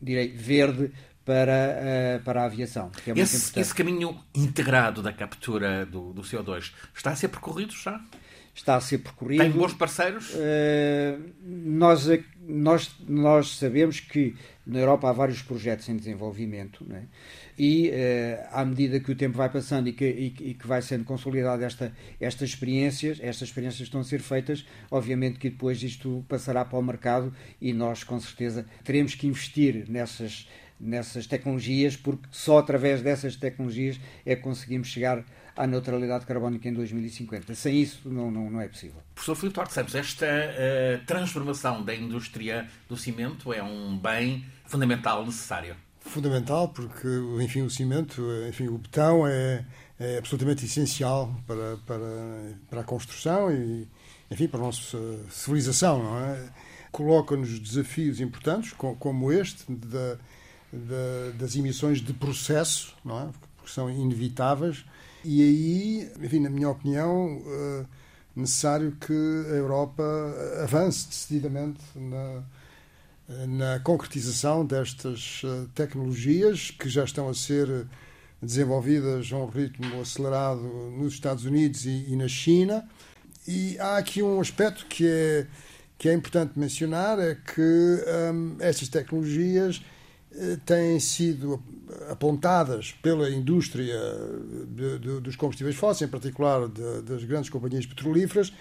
direi, 0.00 0.28
verde 0.28 0.92
para, 1.24 2.20
para 2.24 2.42
a 2.42 2.44
aviação. 2.46 2.90
É 3.06 3.20
esse, 3.20 3.58
esse, 3.58 3.74
caminho 3.74 4.18
integrado 4.34 5.02
da 5.02 5.12
captura 5.12 5.86
do, 5.86 6.12
do 6.12 6.22
CO2 6.22 6.72
está 6.94 7.12
a 7.12 7.16
ser 7.16 7.28
percorrido 7.28 7.72
já? 7.72 8.00
está 8.54 8.76
a 8.76 8.80
ser 8.80 8.98
percorrido. 8.98 9.42
Tem 9.42 9.50
bons 9.50 9.72
parceiros? 9.74 10.30
Uh, 10.30 11.32
nós, 11.42 12.06
nós, 12.46 12.94
nós 13.08 13.56
sabemos 13.56 14.00
que 14.00 14.34
na 14.66 14.80
Europa 14.80 15.08
há 15.08 15.12
vários 15.12 15.42
projetos 15.42 15.88
em 15.88 15.96
desenvolvimento 15.96 16.84
é? 16.92 17.02
e 17.58 17.90
uh, 17.90 18.48
à 18.50 18.64
medida 18.64 18.98
que 19.00 19.10
o 19.10 19.14
tempo 19.14 19.36
vai 19.36 19.48
passando 19.48 19.88
e 19.88 19.92
que, 19.92 20.04
e, 20.04 20.26
e 20.40 20.54
que 20.54 20.66
vai 20.66 20.82
sendo 20.82 21.04
consolidada 21.04 21.64
esta, 21.64 21.92
estas 22.20 22.50
experiências, 22.50 23.18
estas 23.20 23.48
experiências 23.48 23.82
estão 23.82 24.00
a 24.00 24.04
ser 24.04 24.20
feitas, 24.20 24.66
obviamente 24.90 25.38
que 25.38 25.50
depois 25.50 25.82
isto 25.82 26.24
passará 26.28 26.64
para 26.64 26.78
o 26.78 26.82
mercado 26.82 27.32
e 27.60 27.72
nós 27.72 28.02
com 28.02 28.18
certeza 28.18 28.66
teremos 28.84 29.14
que 29.14 29.26
investir 29.26 29.84
nessas, 29.88 30.48
nessas 30.82 31.26
tecnologias 31.26 31.96
porque 31.96 32.26
só 32.30 32.58
através 32.58 33.00
dessas 33.00 33.36
tecnologias 33.36 34.00
é 34.26 34.34
que 34.34 34.42
conseguimos 34.42 34.88
chegar 34.88 35.24
à 35.56 35.66
neutralidade 35.66 36.26
carbónica 36.26 36.68
em 36.68 36.72
2050. 36.72 37.54
Sem 37.54 37.80
isso, 37.80 38.08
não, 38.08 38.30
não, 38.30 38.50
não 38.50 38.60
é 38.60 38.68
possível. 38.68 39.00
Professor 39.14 39.36
Filipe 39.36 39.54
Duarte 39.54 39.74
Santos, 39.74 39.94
esta 39.94 40.26
uh, 40.26 41.06
transformação 41.06 41.84
da 41.84 41.94
indústria 41.94 42.66
do 42.88 42.96
cimento 42.96 43.52
é 43.52 43.62
um 43.62 43.96
bem 43.96 44.44
fundamental, 44.64 45.24
necessário? 45.24 45.76
Fundamental, 46.00 46.68
porque, 46.68 47.06
enfim, 47.40 47.62
o 47.62 47.70
cimento, 47.70 48.22
enfim, 48.48 48.66
o 48.66 48.78
betão 48.78 49.26
é, 49.26 49.64
é 50.00 50.18
absolutamente 50.18 50.64
essencial 50.64 51.34
para, 51.46 51.76
para, 51.86 52.56
para 52.68 52.80
a 52.80 52.84
construção 52.84 53.52
e, 53.52 53.86
enfim, 54.30 54.48
para 54.48 54.58
a 54.58 54.64
nossa 54.64 54.98
civilização, 55.30 56.02
não 56.02 56.18
é? 56.18 56.48
Coloca-nos 56.90 57.58
desafios 57.58 58.20
importantes, 58.20 58.72
como 58.72 59.32
este, 59.32 59.64
da, 59.72 60.18
da, 60.72 61.36
das 61.38 61.54
emissões 61.56 62.00
de 62.00 62.12
processo, 62.12 62.94
não 63.04 63.20
é? 63.20 63.28
Porque 63.56 63.72
são 63.72 63.90
inevitáveis, 63.90 64.84
e 65.24 65.42
aí, 65.42 66.12
enfim, 66.20 66.40
na 66.40 66.50
minha 66.50 66.68
opinião, 66.68 67.42
é 67.46 67.84
necessário 68.34 68.96
que 69.00 69.12
a 69.12 69.54
Europa 69.54 70.02
avance 70.62 71.06
decididamente 71.06 71.80
na, 71.94 72.42
na 73.46 73.80
concretização 73.80 74.64
destas 74.66 75.42
eh, 75.44 75.66
tecnologias 75.74 76.70
que 76.70 76.88
já 76.88 77.04
estão 77.04 77.28
a 77.28 77.34
ser 77.34 77.86
desenvolvidas 78.42 79.32
a 79.32 79.36
um 79.36 79.46
ritmo 79.46 80.00
acelerado 80.00 80.62
nos 80.98 81.14
Estados 81.14 81.44
Unidos 81.44 81.84
e, 81.86 82.06
e 82.08 82.16
na 82.16 82.26
China. 82.26 82.84
E 83.46 83.78
há 83.78 83.96
aqui 83.98 84.22
um 84.22 84.40
aspecto 84.40 84.86
que 84.86 85.06
é, 85.06 85.46
que 85.96 86.08
é 86.08 86.12
importante 86.12 86.58
mencionar, 86.58 87.20
é 87.20 87.36
que 87.36 87.60
hum, 88.32 88.56
estas 88.58 88.88
tecnologias 88.88 89.82
têm 90.64 90.98
sido 90.98 91.62
apontadas 92.10 92.92
pela 93.02 93.30
indústria 93.30 93.98
de, 94.68 94.98
de, 94.98 95.20
dos 95.20 95.36
combustíveis 95.36 95.76
fósseis, 95.76 96.08
em 96.08 96.10
particular 96.10 96.68
de, 96.68 97.02
das 97.02 97.24
grandes 97.24 97.50
companhias 97.50 97.86
petrolíferas, 97.86 98.52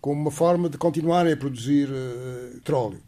como 0.00 0.20
uma 0.20 0.30
forma 0.30 0.68
de 0.68 0.78
continuarem 0.78 1.32
a 1.32 1.36
produzir 1.36 1.88
uh, 1.88 2.54
petróleo. 2.54 3.00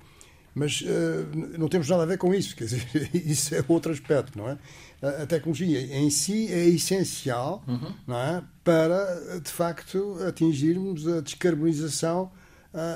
Mas 0.54 0.80
uh, 0.80 1.56
não 1.58 1.68
temos 1.68 1.88
nada 1.88 2.02
a 2.02 2.06
ver 2.06 2.18
com 2.18 2.34
isso, 2.34 2.56
quer 2.56 2.64
dizer, 2.64 3.10
isso 3.14 3.54
é 3.54 3.64
outro 3.68 3.92
aspecto, 3.92 4.36
não 4.36 4.48
é? 4.48 4.58
A, 5.00 5.22
a 5.22 5.26
tecnologia 5.26 5.80
em 5.96 6.10
si 6.10 6.52
é 6.52 6.66
essencial 6.66 7.62
uhum. 7.68 7.92
não 8.06 8.18
é? 8.18 8.42
para, 8.64 9.38
de 9.40 9.50
facto, 9.50 10.18
atingirmos 10.26 11.06
a 11.06 11.20
descarbonização 11.20 12.30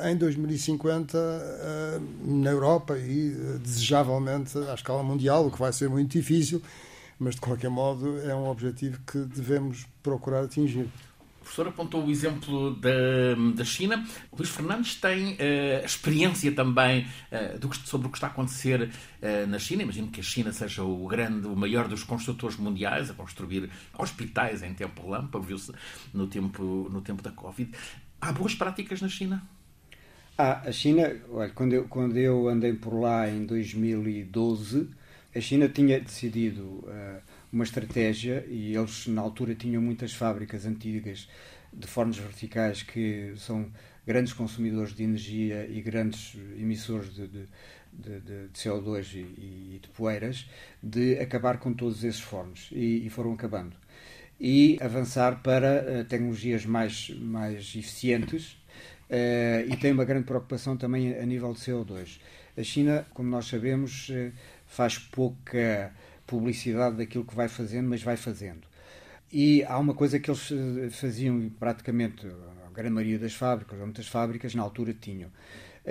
em 0.04 0.16
2050 0.16 1.16
uh, 1.16 2.40
na 2.40 2.50
Europa 2.50 2.98
e, 2.98 3.30
uh, 3.30 3.58
desejavelmente, 3.58 4.58
à 4.58 4.74
escala 4.74 5.02
mundial, 5.02 5.46
o 5.46 5.50
que 5.50 5.58
vai 5.58 5.72
ser 5.72 5.88
muito 5.88 6.12
difícil, 6.12 6.62
mas 7.18 7.36
de 7.36 7.40
qualquer 7.40 7.70
modo 7.70 8.20
é 8.20 8.34
um 8.34 8.48
objetivo 8.48 9.00
que 9.06 9.18
devemos 9.18 9.86
procurar 10.02 10.44
atingir. 10.44 10.88
O 11.42 11.44
professor 11.44 11.68
apontou 11.68 12.06
o 12.06 12.10
exemplo 12.10 12.76
da, 12.76 13.34
da 13.56 13.64
China. 13.64 14.06
Luís 14.32 14.48
Fernandes 14.48 14.94
tem 14.94 15.32
uh, 15.32 15.84
experiência 15.84 16.52
também 16.52 17.04
uh, 17.32 17.58
do 17.58 17.68
que, 17.68 17.76
sobre 17.78 18.06
o 18.06 18.10
que 18.10 18.16
está 18.16 18.28
a 18.28 18.30
acontecer 18.30 18.82
uh, 18.82 19.46
na 19.48 19.58
China. 19.58 19.82
Imagino 19.82 20.08
que 20.08 20.20
a 20.20 20.22
China 20.22 20.52
seja 20.52 20.84
o 20.84 21.04
grande, 21.08 21.48
o 21.48 21.56
maior 21.56 21.88
dos 21.88 22.04
construtores 22.04 22.56
mundiais 22.56 23.10
a 23.10 23.14
construir 23.14 23.68
hospitais 23.98 24.62
em 24.62 24.72
tempo 24.72 25.02
relâmpago, 25.02 25.44
viu-se 25.44 25.72
no 26.14 26.28
tempo, 26.28 26.88
no 26.92 27.00
tempo 27.00 27.22
da 27.22 27.32
Covid. 27.32 27.72
Há 28.20 28.30
boas 28.30 28.54
práticas 28.54 29.02
na 29.02 29.08
China? 29.08 29.42
Ah, 30.44 30.60
a 30.66 30.72
China, 30.72 31.14
olha, 31.30 31.50
quando 31.50 31.72
eu, 31.72 31.84
quando 31.86 32.16
eu 32.16 32.48
andei 32.48 32.72
por 32.72 32.94
lá 32.98 33.30
em 33.30 33.46
2012, 33.46 34.88
a 35.32 35.40
China 35.40 35.68
tinha 35.68 36.00
decidido 36.00 36.64
uh, 36.64 37.22
uma 37.52 37.62
estratégia 37.62 38.44
e 38.48 38.74
eles 38.74 39.06
na 39.06 39.22
altura 39.22 39.54
tinham 39.54 39.80
muitas 39.80 40.12
fábricas 40.12 40.66
antigas 40.66 41.28
de 41.72 41.86
fornos 41.86 42.18
verticais 42.18 42.82
que 42.82 43.32
são 43.36 43.70
grandes 44.04 44.32
consumidores 44.32 44.96
de 44.96 45.04
energia 45.04 45.64
e 45.70 45.80
grandes 45.80 46.34
emissores 46.58 47.14
de, 47.14 47.28
de, 47.28 47.46
de, 47.92 48.20
de 48.22 48.48
CO2 48.52 49.14
e, 49.14 49.18
e, 49.18 49.80
de 49.80 49.88
poeiras, 49.90 50.50
de 50.82 51.20
acabar 51.20 51.58
com 51.58 51.72
todos 51.72 52.02
esses 52.02 52.20
fornos 52.20 52.68
e, 52.72 53.06
e 53.06 53.10
foram 53.10 53.32
acabando. 53.32 53.76
E 54.40 54.76
avançar 54.80 55.40
para 55.40 55.84
uh, 56.00 56.04
tecnologias 56.04 56.66
mais, 56.66 57.10
mais 57.10 57.76
eficientes 57.76 58.60
e 59.68 59.76
tem 59.76 59.92
uma 59.92 60.04
grande 60.04 60.24
preocupação 60.24 60.76
também 60.76 61.14
a 61.18 61.26
nível 61.26 61.52
de 61.52 61.60
CO2. 61.60 62.18
A 62.56 62.62
China, 62.62 63.06
como 63.14 63.28
nós 63.30 63.46
sabemos, 63.46 64.08
uh, 64.10 64.32
faz 64.66 64.98
pouca 64.98 65.92
publicidade 66.26 66.96
daquilo 66.96 67.24
que 67.24 67.34
vai 67.34 67.48
fazendo, 67.48 67.88
mas 67.88 68.02
vai 68.02 68.16
fazendo. 68.16 68.66
E 69.32 69.64
há 69.64 69.78
uma 69.78 69.94
coisa 69.94 70.18
que 70.18 70.30
eles 70.30 70.50
eh, 70.52 70.90
faziam 70.90 71.50
praticamente, 71.58 72.26
a 72.66 72.70
grande 72.70 72.90
maioria 72.90 73.18
das 73.18 73.32
fábricas, 73.32 73.78
ou 73.78 73.86
muitas 73.86 74.06
fábricas, 74.06 74.54
na 74.54 74.62
altura 74.62 74.92
tinham 74.92 75.30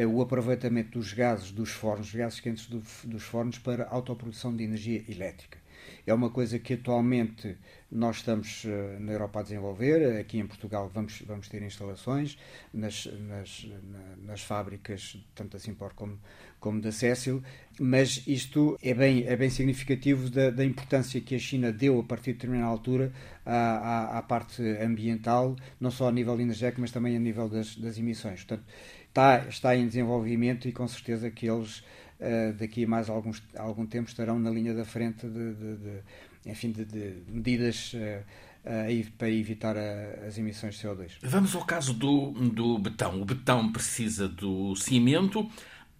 o 0.07 0.21
aproveitamento 0.21 0.97
dos 0.97 1.11
gases 1.11 1.51
dos 1.51 1.71
fornos, 1.71 2.13
gases 2.13 2.39
quentes 2.39 2.67
do, 2.67 2.81
dos 3.03 3.23
fornos, 3.23 3.57
para 3.57 3.87
autoprodução 3.87 4.55
de 4.55 4.63
energia 4.63 5.03
elétrica. 5.09 5.57
É 6.05 6.13
uma 6.13 6.29
coisa 6.29 6.59
que 6.59 6.73
atualmente 6.75 7.57
nós 7.91 8.17
estamos 8.17 8.63
uh, 8.63 8.99
na 8.99 9.11
Europa 9.11 9.41
a 9.41 9.43
desenvolver. 9.43 10.17
Aqui 10.19 10.39
em 10.39 10.47
Portugal 10.47 10.89
vamos, 10.93 11.21
vamos 11.27 11.49
ter 11.49 11.61
instalações 11.61 12.37
nas, 12.73 13.05
nas, 13.27 13.67
na, 13.83 14.15
nas 14.27 14.41
fábricas, 14.41 15.17
tanto 15.35 15.57
a 15.57 15.59
Simpor 15.59 15.93
como, 15.93 16.17
como 16.59 16.79
da 16.79 16.91
Cécil, 16.91 17.43
mas 17.79 18.23
isto 18.27 18.77
é 18.81 18.93
bem, 18.93 19.25
é 19.27 19.35
bem 19.35 19.49
significativo 19.49 20.29
da, 20.29 20.49
da, 20.49 20.63
importância 20.63 21.19
que 21.19 21.35
a 21.35 21.39
China 21.39 21.71
deu 21.71 21.99
a 21.99 22.03
partir 22.03 22.31
de 22.31 22.37
determinada 22.37 22.71
altura 22.71 23.11
à, 23.45 23.55
à, 23.55 24.17
à, 24.19 24.21
parte 24.21 24.61
ambiental, 24.61 25.55
não 25.79 25.91
só 25.91 26.07
a 26.07 26.11
nível 26.11 26.39
energético, 26.39 26.81
mas 26.81 26.91
também 26.91 27.15
a 27.15 27.19
nível 27.19 27.49
das, 27.49 27.75
das 27.75 27.97
emissões. 27.97 28.43
Portanto, 28.43 28.65
está, 29.07 29.45
está 29.49 29.75
em 29.75 29.87
desenvolvimento 29.87 30.67
e 30.67 30.71
com 30.71 30.87
certeza 30.87 31.29
que 31.29 31.49
eles 31.49 31.83
uh, 32.21 32.53
daqui 32.53 32.85
a 32.85 32.87
mais 32.87 33.09
alguns, 33.09 33.43
algum 33.57 33.85
tempo 33.85 34.09
estarão 34.09 34.39
na 34.39 34.49
linha 34.49 34.73
da 34.73 34.85
frente 34.85 35.27
de, 35.27 35.53
de, 35.53 35.77
de 35.77 35.99
enfim, 36.45 36.71
de, 36.71 37.23
medidas 37.27 37.93
uh, 37.93 38.23
uh, 38.65 39.11
para 39.17 39.29
evitar 39.29 39.75
a, 39.77 40.27
as 40.27 40.37
emissões 40.37 40.75
de 40.75 40.87
CO2. 40.87 41.17
Vamos 41.23 41.55
ao 41.55 41.65
caso 41.65 41.93
do, 41.93 42.31
do 42.31 42.79
betão. 42.79 43.21
O 43.21 43.25
betão 43.25 43.71
precisa 43.71 44.27
do 44.27 44.75
cimento 44.75 45.49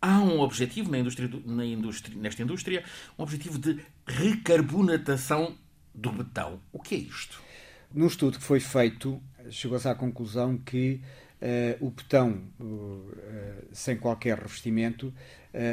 há 0.01 0.19
um 0.19 0.39
objetivo 0.39 0.89
na 0.89 0.97
indústria, 0.97 1.29
na 1.45 1.65
indústria, 1.65 2.17
nesta 2.17 2.41
indústria, 2.41 2.83
um 3.17 3.23
objetivo 3.23 3.59
de 3.59 3.79
recarbonatação 4.07 5.55
do 5.93 6.11
betão. 6.11 6.59
O 6.71 6.79
que 6.79 6.95
é 6.95 6.97
isto? 6.97 7.41
Num 7.93 8.07
estudo 8.07 8.39
que 8.39 8.43
foi 8.43 8.59
feito, 8.59 9.21
chegou-se 9.49 9.87
à 9.87 9.93
conclusão 9.93 10.57
que 10.57 11.01
uh, 11.41 11.85
o 11.85 11.91
betão, 11.91 12.41
uh, 12.59 13.11
sem 13.71 13.97
qualquer 13.97 14.37
revestimento, 14.39 15.13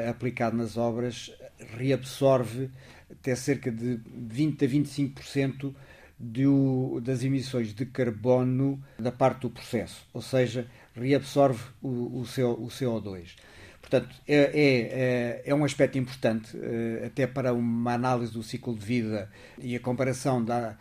aplicado 0.08 0.56
nas 0.56 0.76
obras, 0.76 1.32
reabsorve 1.76 2.70
até 3.10 3.34
cerca 3.34 3.70
de 3.70 4.00
20 4.06 4.64
a 4.64 4.68
25% 4.68 5.74
do, 6.18 7.00
das 7.00 7.22
emissões 7.22 7.74
de 7.74 7.86
carbono 7.86 8.82
da 8.98 9.12
parte 9.12 9.42
do 9.42 9.50
processo, 9.50 10.06
ou 10.12 10.20
seja, 10.20 10.66
reabsorve 10.94 11.62
o, 11.80 11.88
o, 11.88 12.20
o 12.22 12.68
CO2. 12.68 13.36
Portanto, 13.80 14.14
é, 14.26 14.34
é, 14.34 14.42
é, 14.42 15.42
é 15.46 15.54
um 15.54 15.64
aspecto 15.64 15.96
importante, 15.96 16.54
eh, 16.60 17.06
até 17.06 17.26
para 17.26 17.54
uma 17.54 17.94
análise 17.94 18.32
do 18.32 18.42
ciclo 18.42 18.76
de 18.76 18.84
vida 18.84 19.30
e 19.56 19.74
a 19.74 19.80
comparação 19.80 20.44
da, 20.44 20.76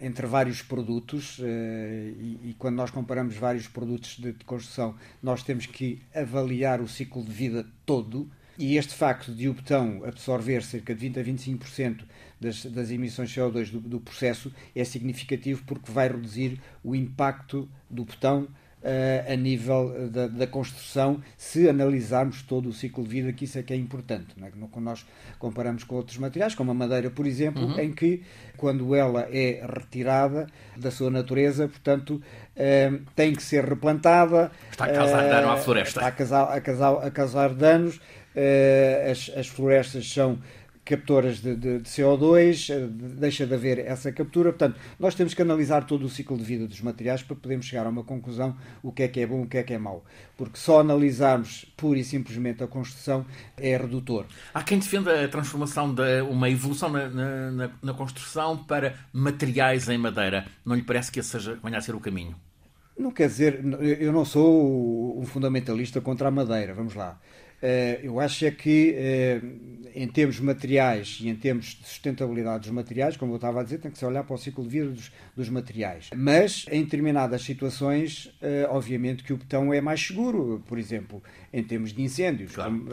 entre 0.00 0.26
vários 0.26 0.60
produtos. 0.60 1.40
Eh, 1.42 2.12
e, 2.18 2.50
e, 2.50 2.56
quando 2.58 2.76
nós 2.76 2.90
comparamos 2.90 3.36
vários 3.36 3.68
produtos 3.68 4.18
de, 4.18 4.32
de 4.32 4.44
construção, 4.44 4.94
nós 5.22 5.42
temos 5.42 5.64
que 5.64 6.02
avaliar 6.14 6.82
o 6.82 6.88
ciclo 6.88 7.24
de 7.24 7.32
vida 7.32 7.66
todo. 7.86 8.30
E 8.58 8.76
este 8.76 8.94
facto 8.94 9.34
de 9.34 9.48
o 9.48 9.54
betão 9.54 10.02
absorver 10.04 10.62
cerca 10.62 10.94
de 10.94 11.00
20 11.00 11.18
a 11.18 11.24
25% 11.24 12.04
das, 12.40 12.64
das 12.66 12.90
emissões 12.90 13.30
de 13.30 13.40
CO2 13.40 13.70
do, 13.70 13.80
do 13.80 14.00
processo 14.00 14.52
é 14.76 14.84
significativo 14.84 15.62
porque 15.64 15.90
vai 15.90 16.08
reduzir 16.08 16.60
o 16.82 16.94
impacto 16.94 17.68
do 17.90 18.04
betão 18.04 18.46
uh, 18.84 19.32
a 19.32 19.36
nível 19.36 20.10
da, 20.10 20.28
da, 20.28 20.46
construção, 20.46 21.20
se 21.36 21.68
analisarmos 21.68 22.42
todo 22.42 22.68
o 22.68 22.72
ciclo 22.72 23.02
de 23.02 23.10
vida, 23.10 23.32
que 23.32 23.44
isso 23.46 23.58
é 23.58 23.62
que 23.62 23.72
é 23.72 23.76
importante. 23.76 24.28
Não 24.36 24.46
é? 24.46 24.50
Quando 24.70 24.84
nós 24.84 25.06
comparamos 25.38 25.82
com 25.84 25.96
outros 25.96 26.18
materiais, 26.18 26.54
como 26.54 26.70
a 26.70 26.74
madeira, 26.74 27.10
por 27.10 27.26
exemplo, 27.26 27.64
uhum. 27.64 27.80
em 27.80 27.92
que, 27.92 28.22
quando 28.56 28.94
ela 28.94 29.26
é 29.30 29.64
retirada 29.66 30.46
da 30.76 30.90
sua 30.90 31.10
natureza, 31.10 31.66
portanto, 31.66 32.20
uh, 32.20 33.00
tem 33.16 33.34
que 33.34 33.42
ser 33.42 33.64
replantada. 33.64 34.52
Está 34.70 34.84
a 34.84 34.92
causar 34.92 35.24
uh, 35.24 35.28
dano 35.28 35.50
à 35.50 35.56
floresta. 35.56 36.00
Está 36.00 36.06
a 36.06 36.12
causar, 36.12 36.44
a 36.44 36.60
causar, 36.60 37.06
a 37.06 37.10
causar 37.10 37.54
danos. 37.54 38.00
As, 39.08 39.30
as 39.36 39.46
florestas 39.46 40.10
são 40.12 40.40
captoras 40.84 41.40
de, 41.40 41.56
de, 41.56 41.78
de, 41.78 41.90
CO2, 41.90 42.70
eh, 42.70 42.86
deixa 43.16 43.46
de 43.46 43.54
haver 43.54 43.78
essa 43.78 44.12
captura. 44.12 44.50
Portanto, 44.50 44.78
nós 44.98 45.14
temos 45.14 45.32
que 45.32 45.40
analisar 45.40 45.86
todo 45.86 46.04
o 46.04 46.08
ciclo 46.08 46.36
de 46.36 46.44
vida 46.44 46.66
dos 46.66 46.80
materiais 46.80 47.22
para 47.22 47.34
podermos 47.34 47.66
chegar 47.66 47.86
a 47.86 47.88
uma 47.88 48.04
conclusão 48.04 48.56
o 48.82 48.92
que 48.92 49.02
é 49.02 49.08
que 49.08 49.20
é 49.20 49.26
bom, 49.26 49.42
o 49.42 49.46
que 49.46 49.58
é 49.58 49.62
que 49.62 49.72
é 49.72 49.78
mau. 49.78 50.04
Porque 50.36 50.58
só 50.58 50.80
analisarmos 50.80 51.64
pura 51.76 51.98
e 51.98 52.04
simplesmente 52.04 52.62
a 52.62 52.66
construção 52.66 53.24
é 53.56 53.76
redutor. 53.76 54.26
Há 54.52 54.62
quem 54.62 54.78
defenda 54.78 55.24
a 55.24 55.28
transformação 55.28 55.94
de 55.94 56.20
uma 56.22 56.50
evolução 56.50 56.90
na, 56.90 57.08
na, 57.08 57.70
na 57.82 57.94
construção 57.94 58.56
para 58.56 58.94
materiais 59.12 59.88
em 59.88 59.96
madeira. 59.96 60.46
Não 60.64 60.76
lhe 60.76 60.82
parece 60.82 61.10
que 61.10 61.20
esse 61.20 61.30
seja, 61.30 61.58
venha 61.62 61.78
a 61.78 61.80
ser 61.80 61.94
o 61.94 62.00
caminho? 62.00 62.36
Não 62.96 63.10
quer 63.10 63.26
dizer, 63.26 63.60
eu 63.98 64.12
não 64.12 64.24
sou 64.24 65.20
um 65.20 65.26
fundamentalista 65.26 66.00
contra 66.00 66.28
a 66.28 66.30
madeira, 66.30 66.74
vamos 66.74 66.94
lá. 66.94 67.18
Eh, 67.66 68.00
eu 68.02 68.20
acho 68.20 68.44
é 68.44 68.50
que, 68.50 68.94
eh, 68.94 69.40
em 69.94 70.06
termos 70.06 70.38
materiais 70.38 71.18
e 71.22 71.30
em 71.30 71.34
termos 71.34 71.78
de 71.80 71.86
sustentabilidade 71.86 72.64
dos 72.64 72.70
materiais, 72.70 73.16
como 73.16 73.32
eu 73.32 73.36
estava 73.36 73.60
a 73.60 73.62
dizer, 73.62 73.78
tem 73.78 73.90
que 73.90 73.96
se 73.96 74.04
olhar 74.04 74.22
para 74.22 74.34
o 74.34 74.36
ciclo 74.36 74.62
de 74.64 74.68
vida 74.68 74.90
dos, 74.90 75.10
dos 75.34 75.48
materiais. 75.48 76.10
Mas, 76.14 76.66
em 76.70 76.84
determinadas 76.84 77.40
situações, 77.40 78.30
eh, 78.42 78.66
obviamente 78.68 79.24
que 79.24 79.32
o 79.32 79.38
betão 79.38 79.72
é 79.72 79.80
mais 79.80 80.06
seguro, 80.06 80.62
por 80.66 80.78
exemplo, 80.78 81.22
em 81.54 81.62
termos 81.62 81.92
de 81.92 82.02
incêndios. 82.02 82.52
Claro. 82.52 82.84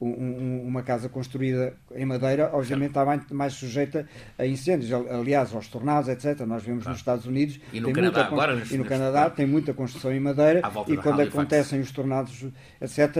uma 0.00 0.82
casa 0.82 1.08
construída 1.08 1.74
em 1.92 2.06
madeira, 2.06 2.50
obviamente, 2.52 2.92
claro. 2.92 3.10
está 3.10 3.34
mais, 3.34 3.52
mais, 3.52 3.52
sujeita 3.54 4.08
a 4.38 4.46
incêndios. 4.46 4.92
Aliás, 4.92 5.52
aos 5.52 5.66
tornados, 5.66 6.08
etc. 6.08 6.46
Nós 6.46 6.62
vemos 6.62 6.84
claro. 6.84 6.90
nos 6.90 7.00
Estados 7.00 7.26
Unidos 7.26 7.58
e 7.72 7.80
no 7.80 7.92
Canadá, 7.92 8.20
muita, 8.20 8.32
agora, 8.32 8.62
e 8.70 8.78
no 8.78 8.84
Canadá 8.84 9.28
tem 9.28 9.44
muita 9.44 9.74
construção 9.74 10.12
em 10.12 10.20
madeira 10.20 10.62
e 10.86 10.96
quando 10.96 11.20
acontecem 11.20 11.80
os 11.80 11.90
tornados, 11.90 12.46
etc., 12.80 13.16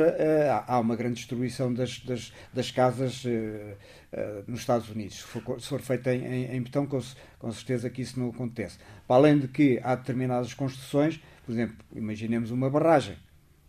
há 0.68 0.78
uma 0.78 0.94
grande 0.94 1.16
destruição 1.16 1.74
das, 1.74 1.98
das, 1.98 2.32
das 2.54 2.70
casas 2.70 3.24
uh, 3.24 4.44
nos 4.46 4.60
Estados 4.60 4.88
Unidos. 4.88 5.16
Se 5.16 5.22
for, 5.24 5.60
se 5.60 5.68
for 5.68 5.80
feita 5.80 6.14
em, 6.14 6.24
em, 6.24 6.56
em, 6.56 6.62
betão, 6.62 6.86
com, 6.86 7.00
com 7.40 7.50
certeza 7.50 7.90
que 7.90 8.02
isso 8.02 8.20
não 8.20 8.28
acontece. 8.28 8.78
Para 9.08 9.16
além 9.16 9.38
de 9.38 9.48
que 9.48 9.80
há 9.82 9.96
determinadas 9.96 10.54
construções, 10.54 11.20
por 11.44 11.50
exemplo, 11.50 11.76
imaginemos 11.92 12.52
uma 12.52 12.70
barragem. 12.70 13.16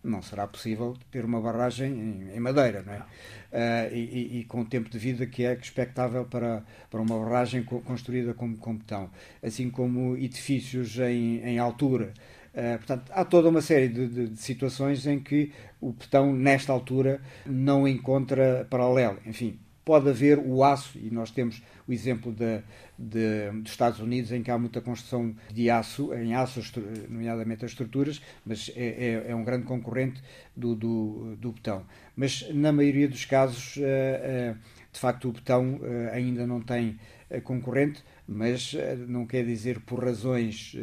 Não 0.04 0.22
será 0.22 0.48
possível 0.48 0.96
ter 1.12 1.26
uma 1.26 1.42
barragem 1.42 2.30
em, 2.34 2.40
madeira, 2.40 2.84
não 2.84 2.94
é? 2.94 3.00
Uh, 3.00 3.96
e, 3.96 4.40
e, 4.40 4.44
com 4.46 4.62
o 4.62 4.66
tempo 4.66 4.90
de 4.90 4.98
vida 4.98 5.26
que 5.26 5.44
é 5.44 5.54
expectável 5.54 6.26
para, 6.26 6.64
para 6.90 7.02
uma 7.02 7.18
barragem 7.20 7.64
construída 7.64 8.34
com, 8.34 8.56
com 8.56 8.76
betão. 8.76 9.10
Assim 9.44 9.70
como 9.70 10.16
edifícios 10.18 10.98
em, 11.00 11.40
em 11.42 11.60
altura, 11.60 12.14
Uh, 12.58 12.76
portanto, 12.80 13.12
há 13.14 13.24
toda 13.24 13.50
uma 13.50 13.62
série 13.62 13.88
de, 13.88 14.08
de, 14.08 14.28
de, 14.30 14.42
situações 14.42 15.06
em 15.06 15.20
que 15.20 15.52
o 15.80 15.92
betão, 15.92 16.34
nesta 16.34 16.74
altura, 16.74 17.22
não 17.46 17.88
encontra 17.88 18.66
paralelo. 18.68 19.20
Enfim, 19.28 19.60
pode 19.88 20.10
haver 20.10 20.38
o 20.38 20.66
aço, 20.66 21.00
e 21.00 21.10
nós 21.10 21.32
temos 21.32 21.64
o 21.88 21.94
exemplo 21.94 22.34
de, 22.34 22.62
de, 23.00 23.50
dos 23.62 23.72
Estados 23.72 24.02
Unidos, 24.02 24.34
em 24.34 24.44
que 24.44 24.52
há 24.52 24.58
muita 24.58 24.82
construção 24.82 25.34
de 25.50 25.70
aço, 25.70 26.14
em 26.14 26.36
aço, 26.36 26.60
nomeadamente 27.08 27.64
as 27.64 27.72
estruturas, 27.72 28.22
mas 28.46 28.70
é, 28.76 29.24
é, 29.28 29.32
é 29.32 29.36
um 29.36 29.46
grande 29.46 29.66
concorrente 29.66 30.22
do, 30.54 30.76
do, 30.76 31.38
do, 31.38 31.54
betão. 31.54 31.86
Mas, 32.18 32.54
na 32.54 32.74
maioria 32.74 33.08
dos 33.08 33.24
casos, 33.24 33.78
uh, 33.78 33.80
uh, 33.80 34.58
de 34.92 35.00
facto, 35.00 35.30
o 35.30 35.32
betão 35.32 35.80
ainda 36.12 36.46
não 36.46 36.60
tem 36.60 37.00
concorrente, 37.44 38.04
mas 38.28 38.76
não 39.08 39.26
quer 39.26 39.46
dizer 39.46 39.80
por 39.82 40.04
razões 40.04 40.76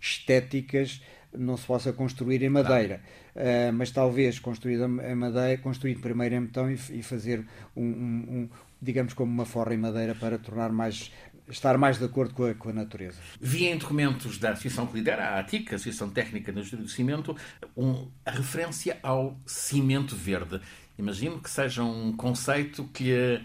estéticas 0.00 1.02
não 1.36 1.56
se 1.56 1.66
possa 1.66 1.92
construir 1.92 2.42
em 2.42 2.48
madeira. 2.48 3.00
Uh, 3.36 3.70
mas 3.74 3.90
talvez 3.90 4.38
construído 4.38 4.84
em 4.84 5.14
madeira, 5.14 5.58
construído 5.60 6.00
primeiro 6.00 6.34
em 6.36 6.46
betão 6.46 6.70
e, 6.70 6.80
e 6.90 7.02
fazer 7.02 7.46
um, 7.76 7.84
um, 7.84 8.24
um, 8.30 8.48
digamos 8.80 9.12
como 9.12 9.30
uma 9.30 9.44
forra 9.44 9.74
em 9.74 9.76
madeira 9.76 10.14
para 10.14 10.38
tornar 10.38 10.72
mais 10.72 11.12
estar 11.48 11.76
mais 11.78 11.98
de 11.98 12.04
acordo 12.04 12.34
com 12.34 12.44
a, 12.44 12.54
com 12.54 12.70
a 12.70 12.72
natureza. 12.72 13.18
Vi 13.38 13.66
em 13.66 13.76
documentos 13.76 14.38
da 14.38 14.50
associação 14.50 14.86
que 14.86 14.94
lidera, 14.94 15.28
a 15.28 15.38
ATIC, 15.38 15.72
a 15.72 15.76
Associação 15.76 16.10
Técnica 16.10 16.50
da 16.50 16.58
Indústria 16.58 16.82
do 16.82 16.88
Cimento, 16.88 17.36
um, 17.76 18.08
a 18.24 18.30
referência 18.30 18.98
ao 19.02 19.38
cimento 19.46 20.16
verde. 20.16 20.60
Imagino 20.98 21.40
que 21.40 21.50
seja 21.50 21.84
um 21.84 22.16
conceito 22.16 22.84
que, 22.84 23.40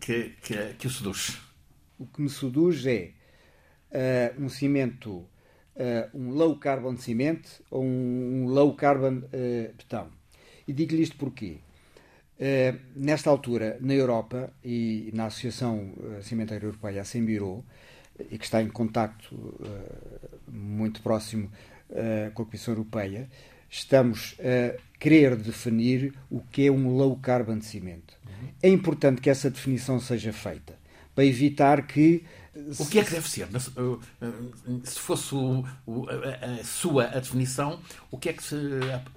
que, 0.00 0.34
que, 0.42 0.74
que 0.78 0.86
o 0.86 0.90
seduz. 0.90 1.40
O 1.98 2.06
que 2.06 2.20
me 2.20 2.28
seduz 2.28 2.84
é 2.86 3.12
uh, 3.92 4.42
um 4.42 4.48
cimento 4.48 5.24
uh, 5.78 6.16
um 6.16 6.30
low 6.30 6.56
carbon 6.56 6.96
cement 6.96 7.40
ou 7.70 7.82
um, 7.82 8.44
um 8.44 8.46
low 8.46 8.74
carbon 8.74 9.18
uh, 9.18 9.74
betão. 9.76 10.08
E 10.66 10.72
digo-lhe 10.72 11.02
isto 11.02 11.16
porquê? 11.16 11.58
Uh, 12.38 12.78
nesta 12.94 13.30
altura, 13.30 13.78
na 13.80 13.94
Europa 13.94 14.52
e 14.64 15.10
na 15.14 15.26
Associação 15.26 15.92
Cimenteira 16.22 16.64
Europeia, 16.64 17.00
a 17.00 17.04
Sembiro, 17.04 17.64
e 18.30 18.36
que 18.36 18.44
está 18.44 18.60
em 18.60 18.68
contacto 18.68 19.36
muito 20.48 21.00
próximo 21.02 21.50
com 22.34 22.42
a 22.42 22.44
Comissão 22.44 22.74
Europeia, 22.74 23.28
estamos 23.70 24.36
a 24.40 24.76
querer 24.98 25.36
definir 25.36 26.12
o 26.28 26.40
que 26.40 26.66
é 26.66 26.70
um 26.70 26.96
low 26.96 27.16
carbon 27.16 27.60
cimento. 27.60 28.18
Uhum. 28.26 28.48
É 28.60 28.68
importante 28.68 29.20
que 29.20 29.30
essa 29.30 29.48
definição 29.48 30.00
seja 30.00 30.32
feita 30.32 30.76
para 31.14 31.24
evitar 31.24 31.86
que 31.86 32.24
o 32.78 32.86
que 32.86 32.98
é 32.98 33.04
que 33.04 33.10
deve 33.10 33.28
ser? 33.28 33.48
Se 34.84 34.98
fosse 34.98 35.34
o, 35.34 35.64
o, 35.86 36.06
a, 36.08 36.60
a, 36.60 36.64
sua 36.64 37.04
a 37.04 37.20
definição, 37.20 37.80
o 38.10 38.18
que 38.18 38.28
é 38.28 38.32
que 38.32 38.42
se 38.42 38.56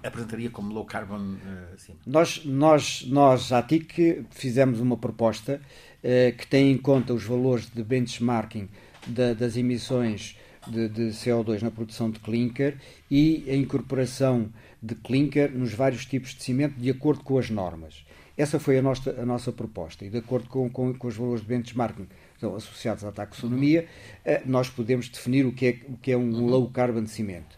apresentaria 0.02 0.50
como 0.50 0.72
low 0.72 0.84
carbon? 0.84 1.36
Assim? 1.74 1.94
Nós, 2.06 2.44
nós, 2.44 3.04
nós, 3.06 3.52
à 3.52 3.62
TIC, 3.62 4.26
fizemos 4.30 4.80
uma 4.80 4.96
proposta 4.96 5.60
eh, 6.02 6.32
que 6.36 6.46
tem 6.46 6.72
em 6.72 6.78
conta 6.78 7.14
os 7.14 7.24
valores 7.24 7.70
de 7.70 7.82
benchmarking 7.82 8.68
da, 9.06 9.34
das 9.34 9.56
emissões 9.56 10.36
de, 10.66 10.88
de, 10.88 11.02
CO2 11.10 11.62
na 11.62 11.70
produção 11.70 12.10
de 12.10 12.18
clinker 12.18 12.76
e 13.10 13.44
a 13.48 13.54
incorporação 13.54 14.48
de 14.82 14.94
clinker 14.94 15.50
nos 15.52 15.72
vários 15.72 16.04
tipos 16.04 16.34
de 16.34 16.42
cimento 16.42 16.74
de 16.78 16.90
acordo 16.90 17.22
com 17.22 17.38
as 17.38 17.50
normas. 17.50 18.04
Essa 18.36 18.58
foi 18.58 18.78
a 18.78 18.82
nossa, 18.82 19.10
a 19.10 19.26
nossa 19.26 19.52
proposta 19.52 20.04
e 20.04 20.10
de 20.10 20.18
acordo 20.18 20.48
com, 20.48 20.68
com, 20.68 20.92
com 20.94 21.06
os 21.06 21.16
valores 21.16 21.42
de 21.42 21.46
benchmarking 21.46 22.08
então, 22.42 22.56
associados 22.56 23.04
à 23.04 23.12
taxonomia, 23.12 23.86
uh, 24.26 24.40
nós 24.44 24.68
podemos 24.68 25.08
definir 25.08 25.46
o 25.46 25.52
que 25.52 25.66
é, 25.66 25.76
o 25.88 25.96
que 25.96 26.10
é 26.10 26.16
um 26.16 26.32
uhum. 26.32 26.46
low 26.46 26.68
carbon 26.68 27.06
cimento. 27.06 27.56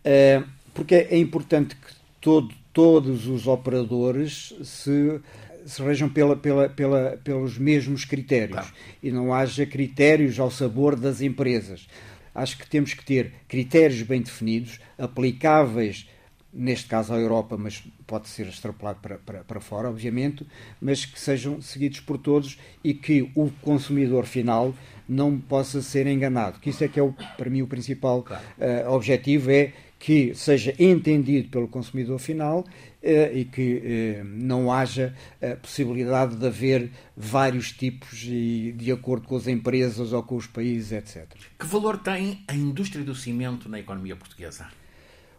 Uh, 0.00 0.46
porque 0.74 0.94
é, 0.94 1.14
é 1.14 1.18
importante 1.18 1.74
que 1.74 1.94
todo, 2.20 2.54
todos 2.72 3.26
os 3.26 3.46
operadores 3.46 4.54
se 4.62 5.20
se 5.68 5.82
rejam 5.82 6.08
pela, 6.08 6.34
pela, 6.34 6.66
pela, 6.70 7.20
pelos 7.22 7.58
mesmos 7.58 8.06
critérios 8.06 8.58
claro. 8.58 8.74
e 9.02 9.10
não 9.10 9.34
haja 9.34 9.66
critérios 9.66 10.40
ao 10.40 10.50
sabor 10.50 10.96
das 10.96 11.20
empresas. 11.20 11.86
Acho 12.34 12.56
que 12.56 12.66
temos 12.66 12.94
que 12.94 13.04
ter 13.04 13.34
critérios 13.46 14.00
bem 14.00 14.22
definidos, 14.22 14.80
aplicáveis, 14.96 16.08
neste 16.52 16.86
caso 16.88 17.12
à 17.12 17.18
Europa, 17.18 17.56
mas 17.58 17.82
pode 18.06 18.28
ser 18.28 18.46
extrapolado 18.46 18.98
para, 19.00 19.18
para, 19.18 19.44
para 19.44 19.60
fora, 19.60 19.88
obviamente, 19.88 20.46
mas 20.80 21.04
que 21.04 21.20
sejam 21.20 21.60
seguidos 21.60 22.00
por 22.00 22.18
todos 22.18 22.58
e 22.82 22.94
que 22.94 23.30
o 23.34 23.50
consumidor 23.62 24.24
final 24.24 24.74
não 25.08 25.38
possa 25.38 25.80
ser 25.82 26.06
enganado. 26.06 26.58
Que 26.60 26.70
isso 26.70 26.84
é 26.84 26.88
que 26.88 26.98
é, 26.98 27.02
o, 27.02 27.12
para 27.36 27.50
mim, 27.50 27.62
o 27.62 27.66
principal 27.66 28.22
claro. 28.22 28.42
uh, 28.58 28.92
objetivo, 28.92 29.50
é 29.50 29.72
que 29.98 30.34
seja 30.34 30.74
entendido 30.78 31.48
pelo 31.48 31.66
consumidor 31.66 32.18
final 32.18 32.64
eh, 33.02 33.32
e 33.40 33.44
que 33.44 33.82
eh, 33.84 34.22
não 34.24 34.72
haja 34.72 35.12
a 35.42 35.56
possibilidade 35.56 36.36
de 36.36 36.46
haver 36.46 36.90
vários 37.16 37.72
tipos 37.72 38.22
e 38.22 38.72
de 38.76 38.92
acordo 38.92 39.26
com 39.26 39.36
as 39.36 39.48
empresas 39.48 40.12
ou 40.12 40.22
com 40.22 40.36
os 40.36 40.46
países, 40.46 40.92
etc. 40.92 41.26
Que 41.58 41.66
valor 41.66 41.98
tem 41.98 42.44
a 42.46 42.54
indústria 42.54 43.04
do 43.04 43.14
cimento 43.14 43.68
na 43.68 43.80
economia 43.80 44.14
portuguesa? 44.14 44.68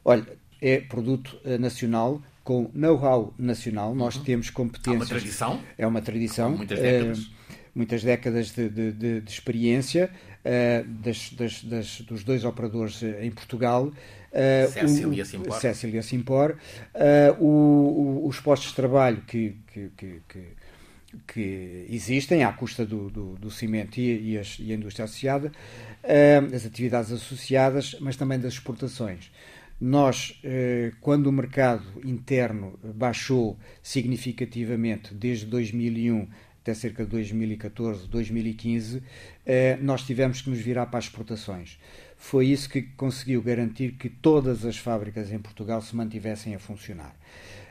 Olha, 0.04 0.28
é 0.62 0.80
produto 0.80 1.40
eh, 1.46 1.58
nacional 1.58 2.22
com 2.44 2.70
know-how 2.74 3.34
nacional. 3.38 3.94
Nós 3.94 4.16
uhum. 4.16 4.24
temos 4.24 4.50
competências. 4.50 4.94
É 4.96 4.98
uma 4.98 5.06
tradição? 5.06 5.62
É 5.78 5.88
uma 5.88 6.02
tradição. 6.02 6.58
muitas 6.58 6.80
décadas. 6.80 7.32
muitas 7.76 8.04
décadas 8.04 8.52
de, 8.52 8.70
de, 8.70 8.92
de, 8.92 9.22
de 9.22 9.32
experiência 9.32 10.10
uh, 10.44 10.88
das, 10.88 11.30
das, 11.34 11.64
das, 11.64 12.02
dos 12.02 12.24
dois 12.24 12.44
operadores 12.44 13.04
em 13.04 13.30
Portugal. 13.30 13.92
Uh, 14.32 14.72
Cécilia 14.72 15.26
Simpor. 15.26 15.60
Cécilia 15.60 16.04
Simpor. 16.04 16.58
Uh, 16.96 17.44
o, 17.44 18.24
o, 18.24 18.28
os 18.28 18.40
postos 18.40 18.70
de 18.70 18.76
trabalho 18.76 19.22
que, 19.28 19.56
que, 19.72 19.92
que, 19.96 20.22
que, 20.28 20.44
que 21.28 21.86
existem 21.90 22.44
à 22.44 22.52
custa 22.52 22.86
do, 22.86 23.10
do, 23.10 23.36
do 23.36 23.52
cimento 23.52 24.00
e, 24.00 24.34
e, 24.34 24.38
as, 24.38 24.58
e, 24.60 24.72
a 24.72 24.76
indústria 24.76 25.06
associada, 25.06 25.52
uh, 26.04 26.56
as 26.56 26.66
atividades 26.66 27.12
associadas, 27.12 27.96
mas 28.00 28.16
também 28.16 28.40
das 28.40 28.54
exportações. 28.54 29.32
Nós, 29.80 30.42
quando 31.00 31.28
o 31.28 31.32
mercado 31.32 31.86
interno 32.04 32.78
baixou 32.84 33.58
significativamente 33.82 35.14
desde 35.14 35.46
2001 35.46 36.28
até 36.62 36.74
cerca 36.74 37.06
de 37.06 37.12
2014, 37.12 38.08
2015, 38.10 39.02
nós 39.82 40.04
tivemos 40.04 40.42
que 40.42 40.50
nos 40.50 40.60
virar 40.60 40.88
para 40.88 41.00
as 41.00 41.06
exportações 41.06 41.80
foi 42.20 42.48
isso 42.48 42.70
que 42.70 42.82
conseguiu 42.82 43.42
garantir 43.42 43.94
que 43.94 44.10
todas 44.10 44.66
as 44.66 44.78
fábricas 44.78 45.32
em 45.32 45.40
Portugal 45.40 45.82
se 45.82 45.96
mantivessem 45.96 46.54
a 46.54 46.60
funcionar. 46.60 47.16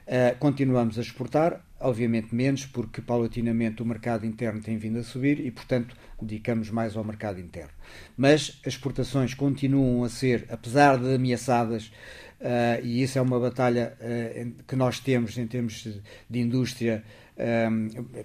Uh, 0.07 0.37
continuamos 0.39 0.99
a 0.99 1.03
exportar, 1.03 1.63
obviamente 1.79 2.35
menos, 2.35 2.65
porque 2.65 3.03
paulatinamente 3.03 3.83
o 3.83 3.85
mercado 3.85 4.25
interno 4.25 4.59
tem 4.63 4.79
vindo 4.79 4.99
a 4.99 5.03
subir 5.03 5.39
e, 5.39 5.51
portanto, 5.51 5.95
dedicamos 6.21 6.71
mais 6.71 6.97
ao 6.97 7.05
mercado 7.05 7.39
interno. 7.39 7.71
Mas 8.17 8.59
as 8.67 8.73
exportações 8.73 9.35
continuam 9.35 10.03
a 10.03 10.09
ser, 10.09 10.47
apesar 10.49 10.97
de 10.97 11.15
ameaçadas, 11.15 11.93
uh, 12.41 12.83
e 12.83 13.03
isso 13.03 13.19
é 13.19 13.21
uma 13.21 13.39
batalha 13.39 13.99
uh, 14.01 14.63
que 14.67 14.75
nós 14.75 14.99
temos 14.99 15.37
em 15.37 15.47
termos 15.47 15.75
de, 15.83 16.01
de 16.29 16.41
indústria 16.41 17.05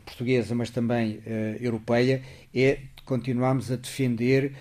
portuguesa, 0.06 0.56
mas 0.56 0.72
também 0.72 1.22
europeia, 1.62 2.24
é 2.52 2.80
continuarmos 3.06 3.72
a 3.72 3.76
defender 3.76 4.56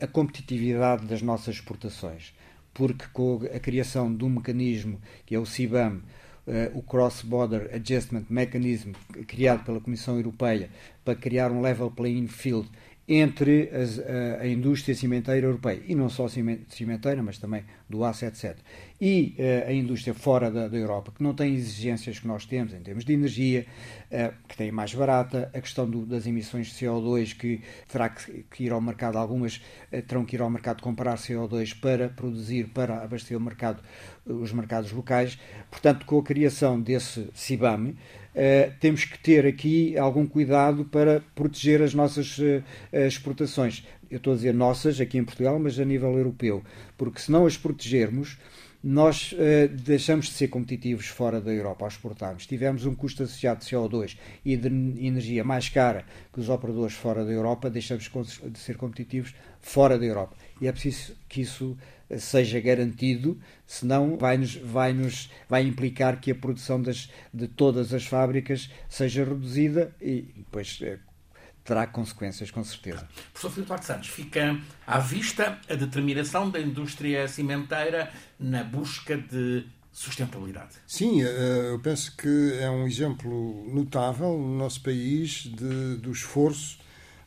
a 0.00 0.06
competitividade 0.06 1.06
das 1.06 1.22
nossas 1.22 1.56
exportações, 1.56 2.34
porque 2.74 3.06
com 3.12 3.40
a 3.54 3.58
criação 3.58 4.14
de 4.14 4.24
um 4.24 4.28
mecanismo 4.28 5.00
que 5.24 5.34
é 5.34 5.38
o 5.38 5.46
CIBAM, 5.46 6.02
Uh, 6.48 6.78
o 6.78 6.80
Cross 6.80 7.22
Border 7.22 7.68
Adjustment 7.74 8.26
Mechanism 8.30 8.92
criado 9.26 9.64
pela 9.64 9.80
Comissão 9.80 10.16
Europeia 10.16 10.70
para 11.04 11.16
criar 11.16 11.50
um 11.50 11.60
level 11.60 11.90
playing 11.90 12.28
field 12.28 12.70
entre 13.08 13.68
as, 13.70 13.98
a, 13.98 14.42
a, 14.42 14.46
indústria 14.46 14.94
cimenteira 14.94 15.46
europeia, 15.46 15.82
e 15.86 15.94
não 15.94 16.08
só 16.08 16.26
cimenteira, 16.28 17.22
mas 17.22 17.38
também 17.38 17.64
do 17.88 18.04
aço, 18.04 18.24
etc., 18.24 18.56
e 19.00 19.34
uh, 19.38 19.68
a 19.68 19.72
indústria 19.72 20.14
fora 20.14 20.50
da, 20.50 20.68
da, 20.68 20.76
Europa, 20.76 21.12
que 21.14 21.22
não 21.22 21.34
tem 21.34 21.54
exigências 21.54 22.18
que 22.18 22.26
nós 22.26 22.46
temos 22.46 22.72
em 22.72 22.80
termos 22.80 23.04
de 23.04 23.12
energia, 23.12 23.66
uh, 24.10 24.34
que 24.48 24.56
tem 24.56 24.72
mais 24.72 24.94
barata, 24.94 25.50
a 25.52 25.60
questão 25.60 25.88
do, 25.88 26.06
das 26.06 26.26
emissões 26.26 26.68
de 26.68 26.74
CO2, 26.74 27.36
que 27.36 27.60
terá 27.88 28.08
que, 28.08 28.44
que 28.50 28.64
ir 28.64 28.72
ao 28.72 28.80
mercado, 28.80 29.18
algumas 29.18 29.56
uh, 29.92 30.02
terão 30.06 30.24
que 30.24 30.36
ir 30.36 30.40
ao 30.40 30.50
mercado 30.50 30.82
comprar 30.82 31.16
CO2 31.16 31.78
para 31.78 32.08
produzir, 32.08 32.68
para 32.68 33.02
abastecer 33.02 33.36
o 33.36 33.40
mercado, 33.40 33.82
os 34.24 34.52
mercados 34.52 34.90
locais. 34.92 35.38
Portanto, 35.70 36.06
com 36.06 36.18
a 36.18 36.22
criação 36.22 36.80
desse 36.80 37.28
CIBAM, 37.34 37.94
Uh, 38.36 38.70
temos 38.80 39.02
que 39.02 39.18
ter 39.18 39.46
aqui 39.46 39.96
algum 39.96 40.26
cuidado 40.26 40.84
para 40.84 41.22
proteger 41.34 41.80
as 41.80 41.94
nossas 41.94 42.36
uh, 42.36 42.62
exportações. 42.92 43.82
Eu 44.10 44.18
estou 44.18 44.34
a 44.34 44.36
dizer 44.36 44.52
nossas 44.52 45.00
aqui 45.00 45.16
em 45.16 45.24
Portugal, 45.24 45.58
mas 45.58 45.80
a 45.80 45.86
nível 45.86 46.12
europeu, 46.18 46.62
porque 46.98 47.18
se 47.18 47.32
não 47.32 47.46
as 47.46 47.56
protegermos, 47.56 48.36
nós 48.88 49.32
uh, 49.32 49.68
deixamos 49.68 50.26
de 50.26 50.34
ser 50.34 50.46
competitivos 50.46 51.08
fora 51.08 51.40
da 51.40 51.52
Europa 51.52 51.84
ao 51.84 51.88
exportarmos. 51.88 52.46
Tivemos 52.46 52.86
um 52.86 52.94
custo 52.94 53.24
associado 53.24 53.58
de 53.58 53.66
CO2 53.66 54.16
e 54.44 54.56
de 54.56 54.68
energia 55.04 55.42
mais 55.42 55.68
cara 55.68 56.04
que 56.32 56.38
os 56.38 56.48
operadores 56.48 56.94
fora 56.94 57.24
da 57.24 57.32
Europa, 57.32 57.68
deixamos 57.68 58.08
de 58.44 58.58
ser 58.60 58.76
competitivos 58.76 59.34
fora 59.60 59.98
da 59.98 60.06
Europa. 60.06 60.36
E 60.60 60.68
é 60.68 60.72
preciso 60.72 61.16
que 61.28 61.40
isso 61.40 61.76
seja 62.16 62.60
garantido, 62.60 63.36
senão 63.66 64.16
vai, 64.16 64.38
-nos, 64.38 64.54
vai, 64.54 64.92
-nos, 64.92 65.32
vai 65.48 65.64
implicar 65.64 66.20
que 66.20 66.30
a 66.30 66.34
produção 66.36 66.80
das, 66.80 67.10
de 67.34 67.48
todas 67.48 67.92
as 67.92 68.06
fábricas 68.06 68.70
seja 68.88 69.24
reduzida 69.24 69.92
e 70.00 70.32
depois 70.36 70.78
é, 70.80 71.00
terá 71.66 71.86
consequências, 71.86 72.50
com 72.50 72.62
certeza. 72.62 73.06
Professor 73.32 73.50
Filipe 73.50 73.68
Duarte 73.68 73.86
Santos, 73.86 74.08
fica 74.08 74.58
à 74.86 74.98
vista 74.98 75.58
a 75.68 75.74
determinação 75.74 76.48
da 76.48 76.60
indústria 76.60 77.26
cimenteira 77.28 78.10
na 78.38 78.62
busca 78.62 79.18
de 79.18 79.66
sustentabilidade. 79.92 80.74
Sim, 80.86 81.22
eh, 81.22 81.70
eu 81.72 81.80
penso 81.80 82.14
que 82.16 82.58
é 82.60 82.70
um 82.70 82.86
exemplo 82.86 83.66
notável 83.72 84.38
no 84.38 84.56
nosso 84.56 84.80
país 84.82 85.44
de, 85.44 85.96
do 85.96 86.12
esforço 86.12 86.78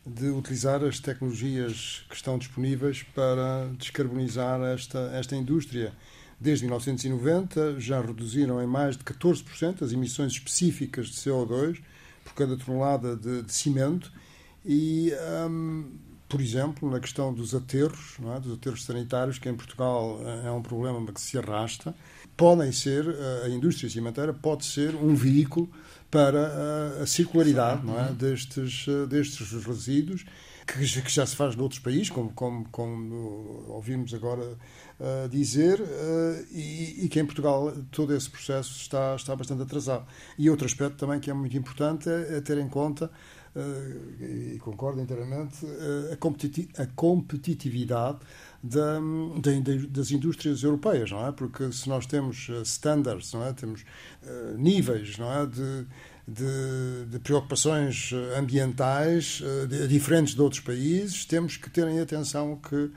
de 0.05 0.29
utilizar 0.29 0.83
as 0.83 0.99
tecnologias 0.99 2.05
que 2.07 2.15
estão 2.15 2.37
disponíveis 2.37 3.03
para 3.03 3.69
descarbonizar 3.77 4.61
esta, 4.61 4.99
esta 5.13 5.35
indústria. 5.35 5.93
Desde 6.39 6.63
1990 6.63 7.79
já 7.79 7.99
reduziram 7.99 8.61
em 8.63 8.67
mais 8.67 8.95
de 8.95 9.03
14% 9.03 9.81
as 9.81 9.91
emissões 9.91 10.33
específicas 10.33 11.07
de 11.07 11.15
CO2 11.15 11.81
por 12.23 12.33
cada 12.33 12.55
tonelada 12.55 13.15
de, 13.15 13.43
de 13.43 13.51
cimento 13.51 14.11
e, 14.65 15.11
um, 15.49 15.91
por 16.27 16.41
exemplo, 16.41 16.89
na 16.89 16.99
questão 16.99 17.33
dos 17.33 17.55
aterros, 17.55 18.17
é? 18.35 18.39
dos 18.39 18.53
aterros 18.53 18.83
sanitários, 18.83 19.39
que 19.39 19.49
em 19.49 19.55
Portugal 19.55 20.19
eh, 20.23 20.47
é 20.47 20.51
um 20.51 20.61
problema 20.61 21.11
que 21.11 21.19
se 21.19 21.37
arrasta, 21.39 21.95
podem 22.37 22.71
ser, 22.71 23.07
eh, 23.07 23.45
a 23.45 23.49
indústria 23.49 23.89
cimenteira 23.89 24.31
pode 24.31 24.65
ser 24.65 24.93
um 24.95 25.15
veículo 25.15 25.69
para 26.11 26.47
a, 26.99 27.03
a 27.03 27.07
circularidade 27.07 27.81
é? 27.89 28.13
destes, 28.13 28.85
eh, 28.87 29.07
destes 29.07 29.51
resíduos, 29.65 30.23
que, 30.67 30.85
já 30.85 31.25
se 31.25 31.35
faz 31.35 31.55
noutros 31.55 31.79
países, 31.79 32.09
como, 32.09 32.31
como, 32.31 32.65
como 32.69 33.65
ouvimos 33.69 34.13
agora 34.13 34.43
uh, 34.99 35.27
dizer, 35.29 35.79
uh, 35.81 36.45
e, 36.51 37.05
e, 37.05 37.09
que 37.09 37.19
em 37.19 37.25
Portugal 37.25 37.73
todo 37.91 38.15
esse 38.15 38.29
processo 38.29 38.79
está, 38.79 39.15
está 39.15 39.35
bastante 39.35 39.63
atrasado. 39.63 40.05
E 40.37 40.49
outro 40.49 40.67
aspecto 40.67 40.97
também 40.97 41.19
que 41.19 41.31
é 41.31 41.33
muito 41.33 41.57
importante 41.57 42.07
é, 42.07 42.37
é 42.37 42.41
ter 42.41 42.59
em 42.59 42.69
conta 42.69 43.09
e 44.19 44.59
concordo 44.59 45.01
inteiramente, 45.01 45.65
uh, 45.65 46.11
a, 46.11 46.83
a, 46.83 46.87
competitividade 46.87 48.19
da, 48.61 48.99
da, 48.99 49.87
das 49.89 50.11
indústrias 50.11 50.63
europeias, 50.63 51.11
não 51.11 51.25
é? 51.25 51.31
Porque 51.31 51.71
se 51.71 51.89
nós 51.89 52.05
temos 52.05 52.49
standards, 52.63 53.33
não 53.33 53.45
é? 53.45 53.53
Temos 53.53 53.81
uh, 54.23 54.57
níveis, 54.57 55.17
não 55.17 55.31
é? 55.31 55.45
De, 55.45 55.87
de, 56.27 57.05
de, 57.09 57.19
preocupações 57.19 58.11
ambientais 58.37 59.41
de, 59.67 59.87
diferentes 59.87 60.35
de 60.35 60.41
outros 60.41 60.61
países, 60.61 61.25
temos 61.25 61.57
que 61.57 61.71
ter 61.71 61.87
em 61.87 61.99
atenção 61.99 62.55
que, 62.57 62.91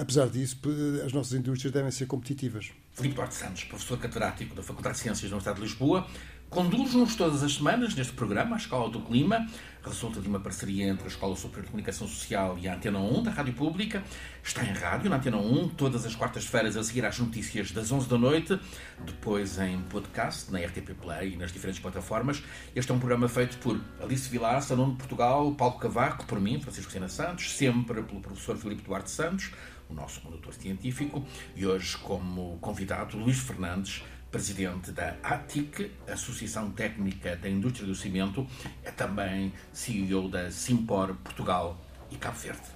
apesar 0.00 0.28
disso, 0.28 0.60
as 1.04 1.12
nossas 1.12 1.32
indústrias 1.32 1.72
devem 1.72 1.90
ser 1.90 2.06
competitivas. 2.06 2.70
Filipe 2.92 3.16
Duarte 3.16 3.34
Santos, 3.34 3.64
professor 3.64 3.98
catedrático 3.98 4.54
da 4.54 4.62
Faculdade 4.62 4.96
de 4.96 5.02
Ciências 5.02 5.28
da 5.28 5.36
Universidade 5.36 5.60
de 5.60 5.66
Lisboa, 5.66 6.06
Conduz-nos 6.50 7.14
todas 7.14 7.42
as 7.42 7.56
semanas 7.56 7.94
neste 7.94 8.14
programa, 8.14 8.56
a 8.56 8.58
Escola 8.58 8.88
do 8.88 9.00
Clima, 9.00 9.46
resulta 9.84 10.18
de 10.18 10.26
uma 10.26 10.40
parceria 10.40 10.88
entre 10.88 11.04
a 11.04 11.08
Escola 11.08 11.36
Superior 11.36 11.64
de 11.64 11.70
Comunicação 11.72 12.08
Social 12.08 12.56
e 12.58 12.66
a 12.66 12.74
Antena 12.74 12.98
1 12.98 13.22
da 13.22 13.30
Rádio 13.30 13.52
Pública. 13.52 14.02
Está 14.42 14.64
em 14.64 14.72
rádio, 14.72 15.10
na 15.10 15.16
Antena 15.16 15.36
1, 15.36 15.68
todas 15.70 16.06
as 16.06 16.16
quartas-feiras 16.16 16.74
a 16.78 16.82
seguir 16.82 17.04
às 17.04 17.18
notícias 17.18 17.70
das 17.70 17.92
11 17.92 18.08
da 18.08 18.16
noite, 18.16 18.58
depois 19.04 19.58
em 19.58 19.78
podcast, 19.90 20.50
na 20.50 20.58
RTP 20.58 20.94
Play 20.98 21.34
e 21.34 21.36
nas 21.36 21.52
diferentes 21.52 21.82
plataformas. 21.82 22.42
Este 22.74 22.90
é 22.90 22.94
um 22.94 22.98
programa 22.98 23.28
feito 23.28 23.58
por 23.58 23.78
Alice 24.00 24.30
Vilar, 24.30 24.62
Salão 24.62 24.90
de 24.90 24.96
Portugal, 24.96 25.52
Paulo 25.52 25.78
Cavaco, 25.78 26.24
por 26.24 26.40
mim, 26.40 26.58
Francisco 26.62 26.90
Sena 26.90 27.10
Santos, 27.10 27.52
sempre 27.52 28.02
pelo 28.02 28.20
professor 28.20 28.56
Filipe 28.56 28.82
Duarte 28.82 29.10
Santos, 29.10 29.50
o 29.86 29.92
nosso 29.92 30.22
condutor 30.22 30.54
científico, 30.54 31.22
e 31.54 31.66
hoje 31.66 31.96
como 31.98 32.56
convidado 32.58 33.18
Luís 33.18 33.38
Fernandes, 33.38 34.02
presidente 34.30 34.92
da 34.92 35.16
ATIC, 35.22 35.90
Associação 36.06 36.70
Técnica 36.70 37.36
da 37.36 37.48
Indústria 37.48 37.86
do 37.86 37.94
Cimento, 37.94 38.46
é 38.84 38.90
também 38.90 39.52
CEO 39.72 40.28
da 40.28 40.50
Simpor 40.50 41.14
Portugal 41.16 41.78
e 42.10 42.16
Cabo 42.16 42.38
Verde. 42.38 42.68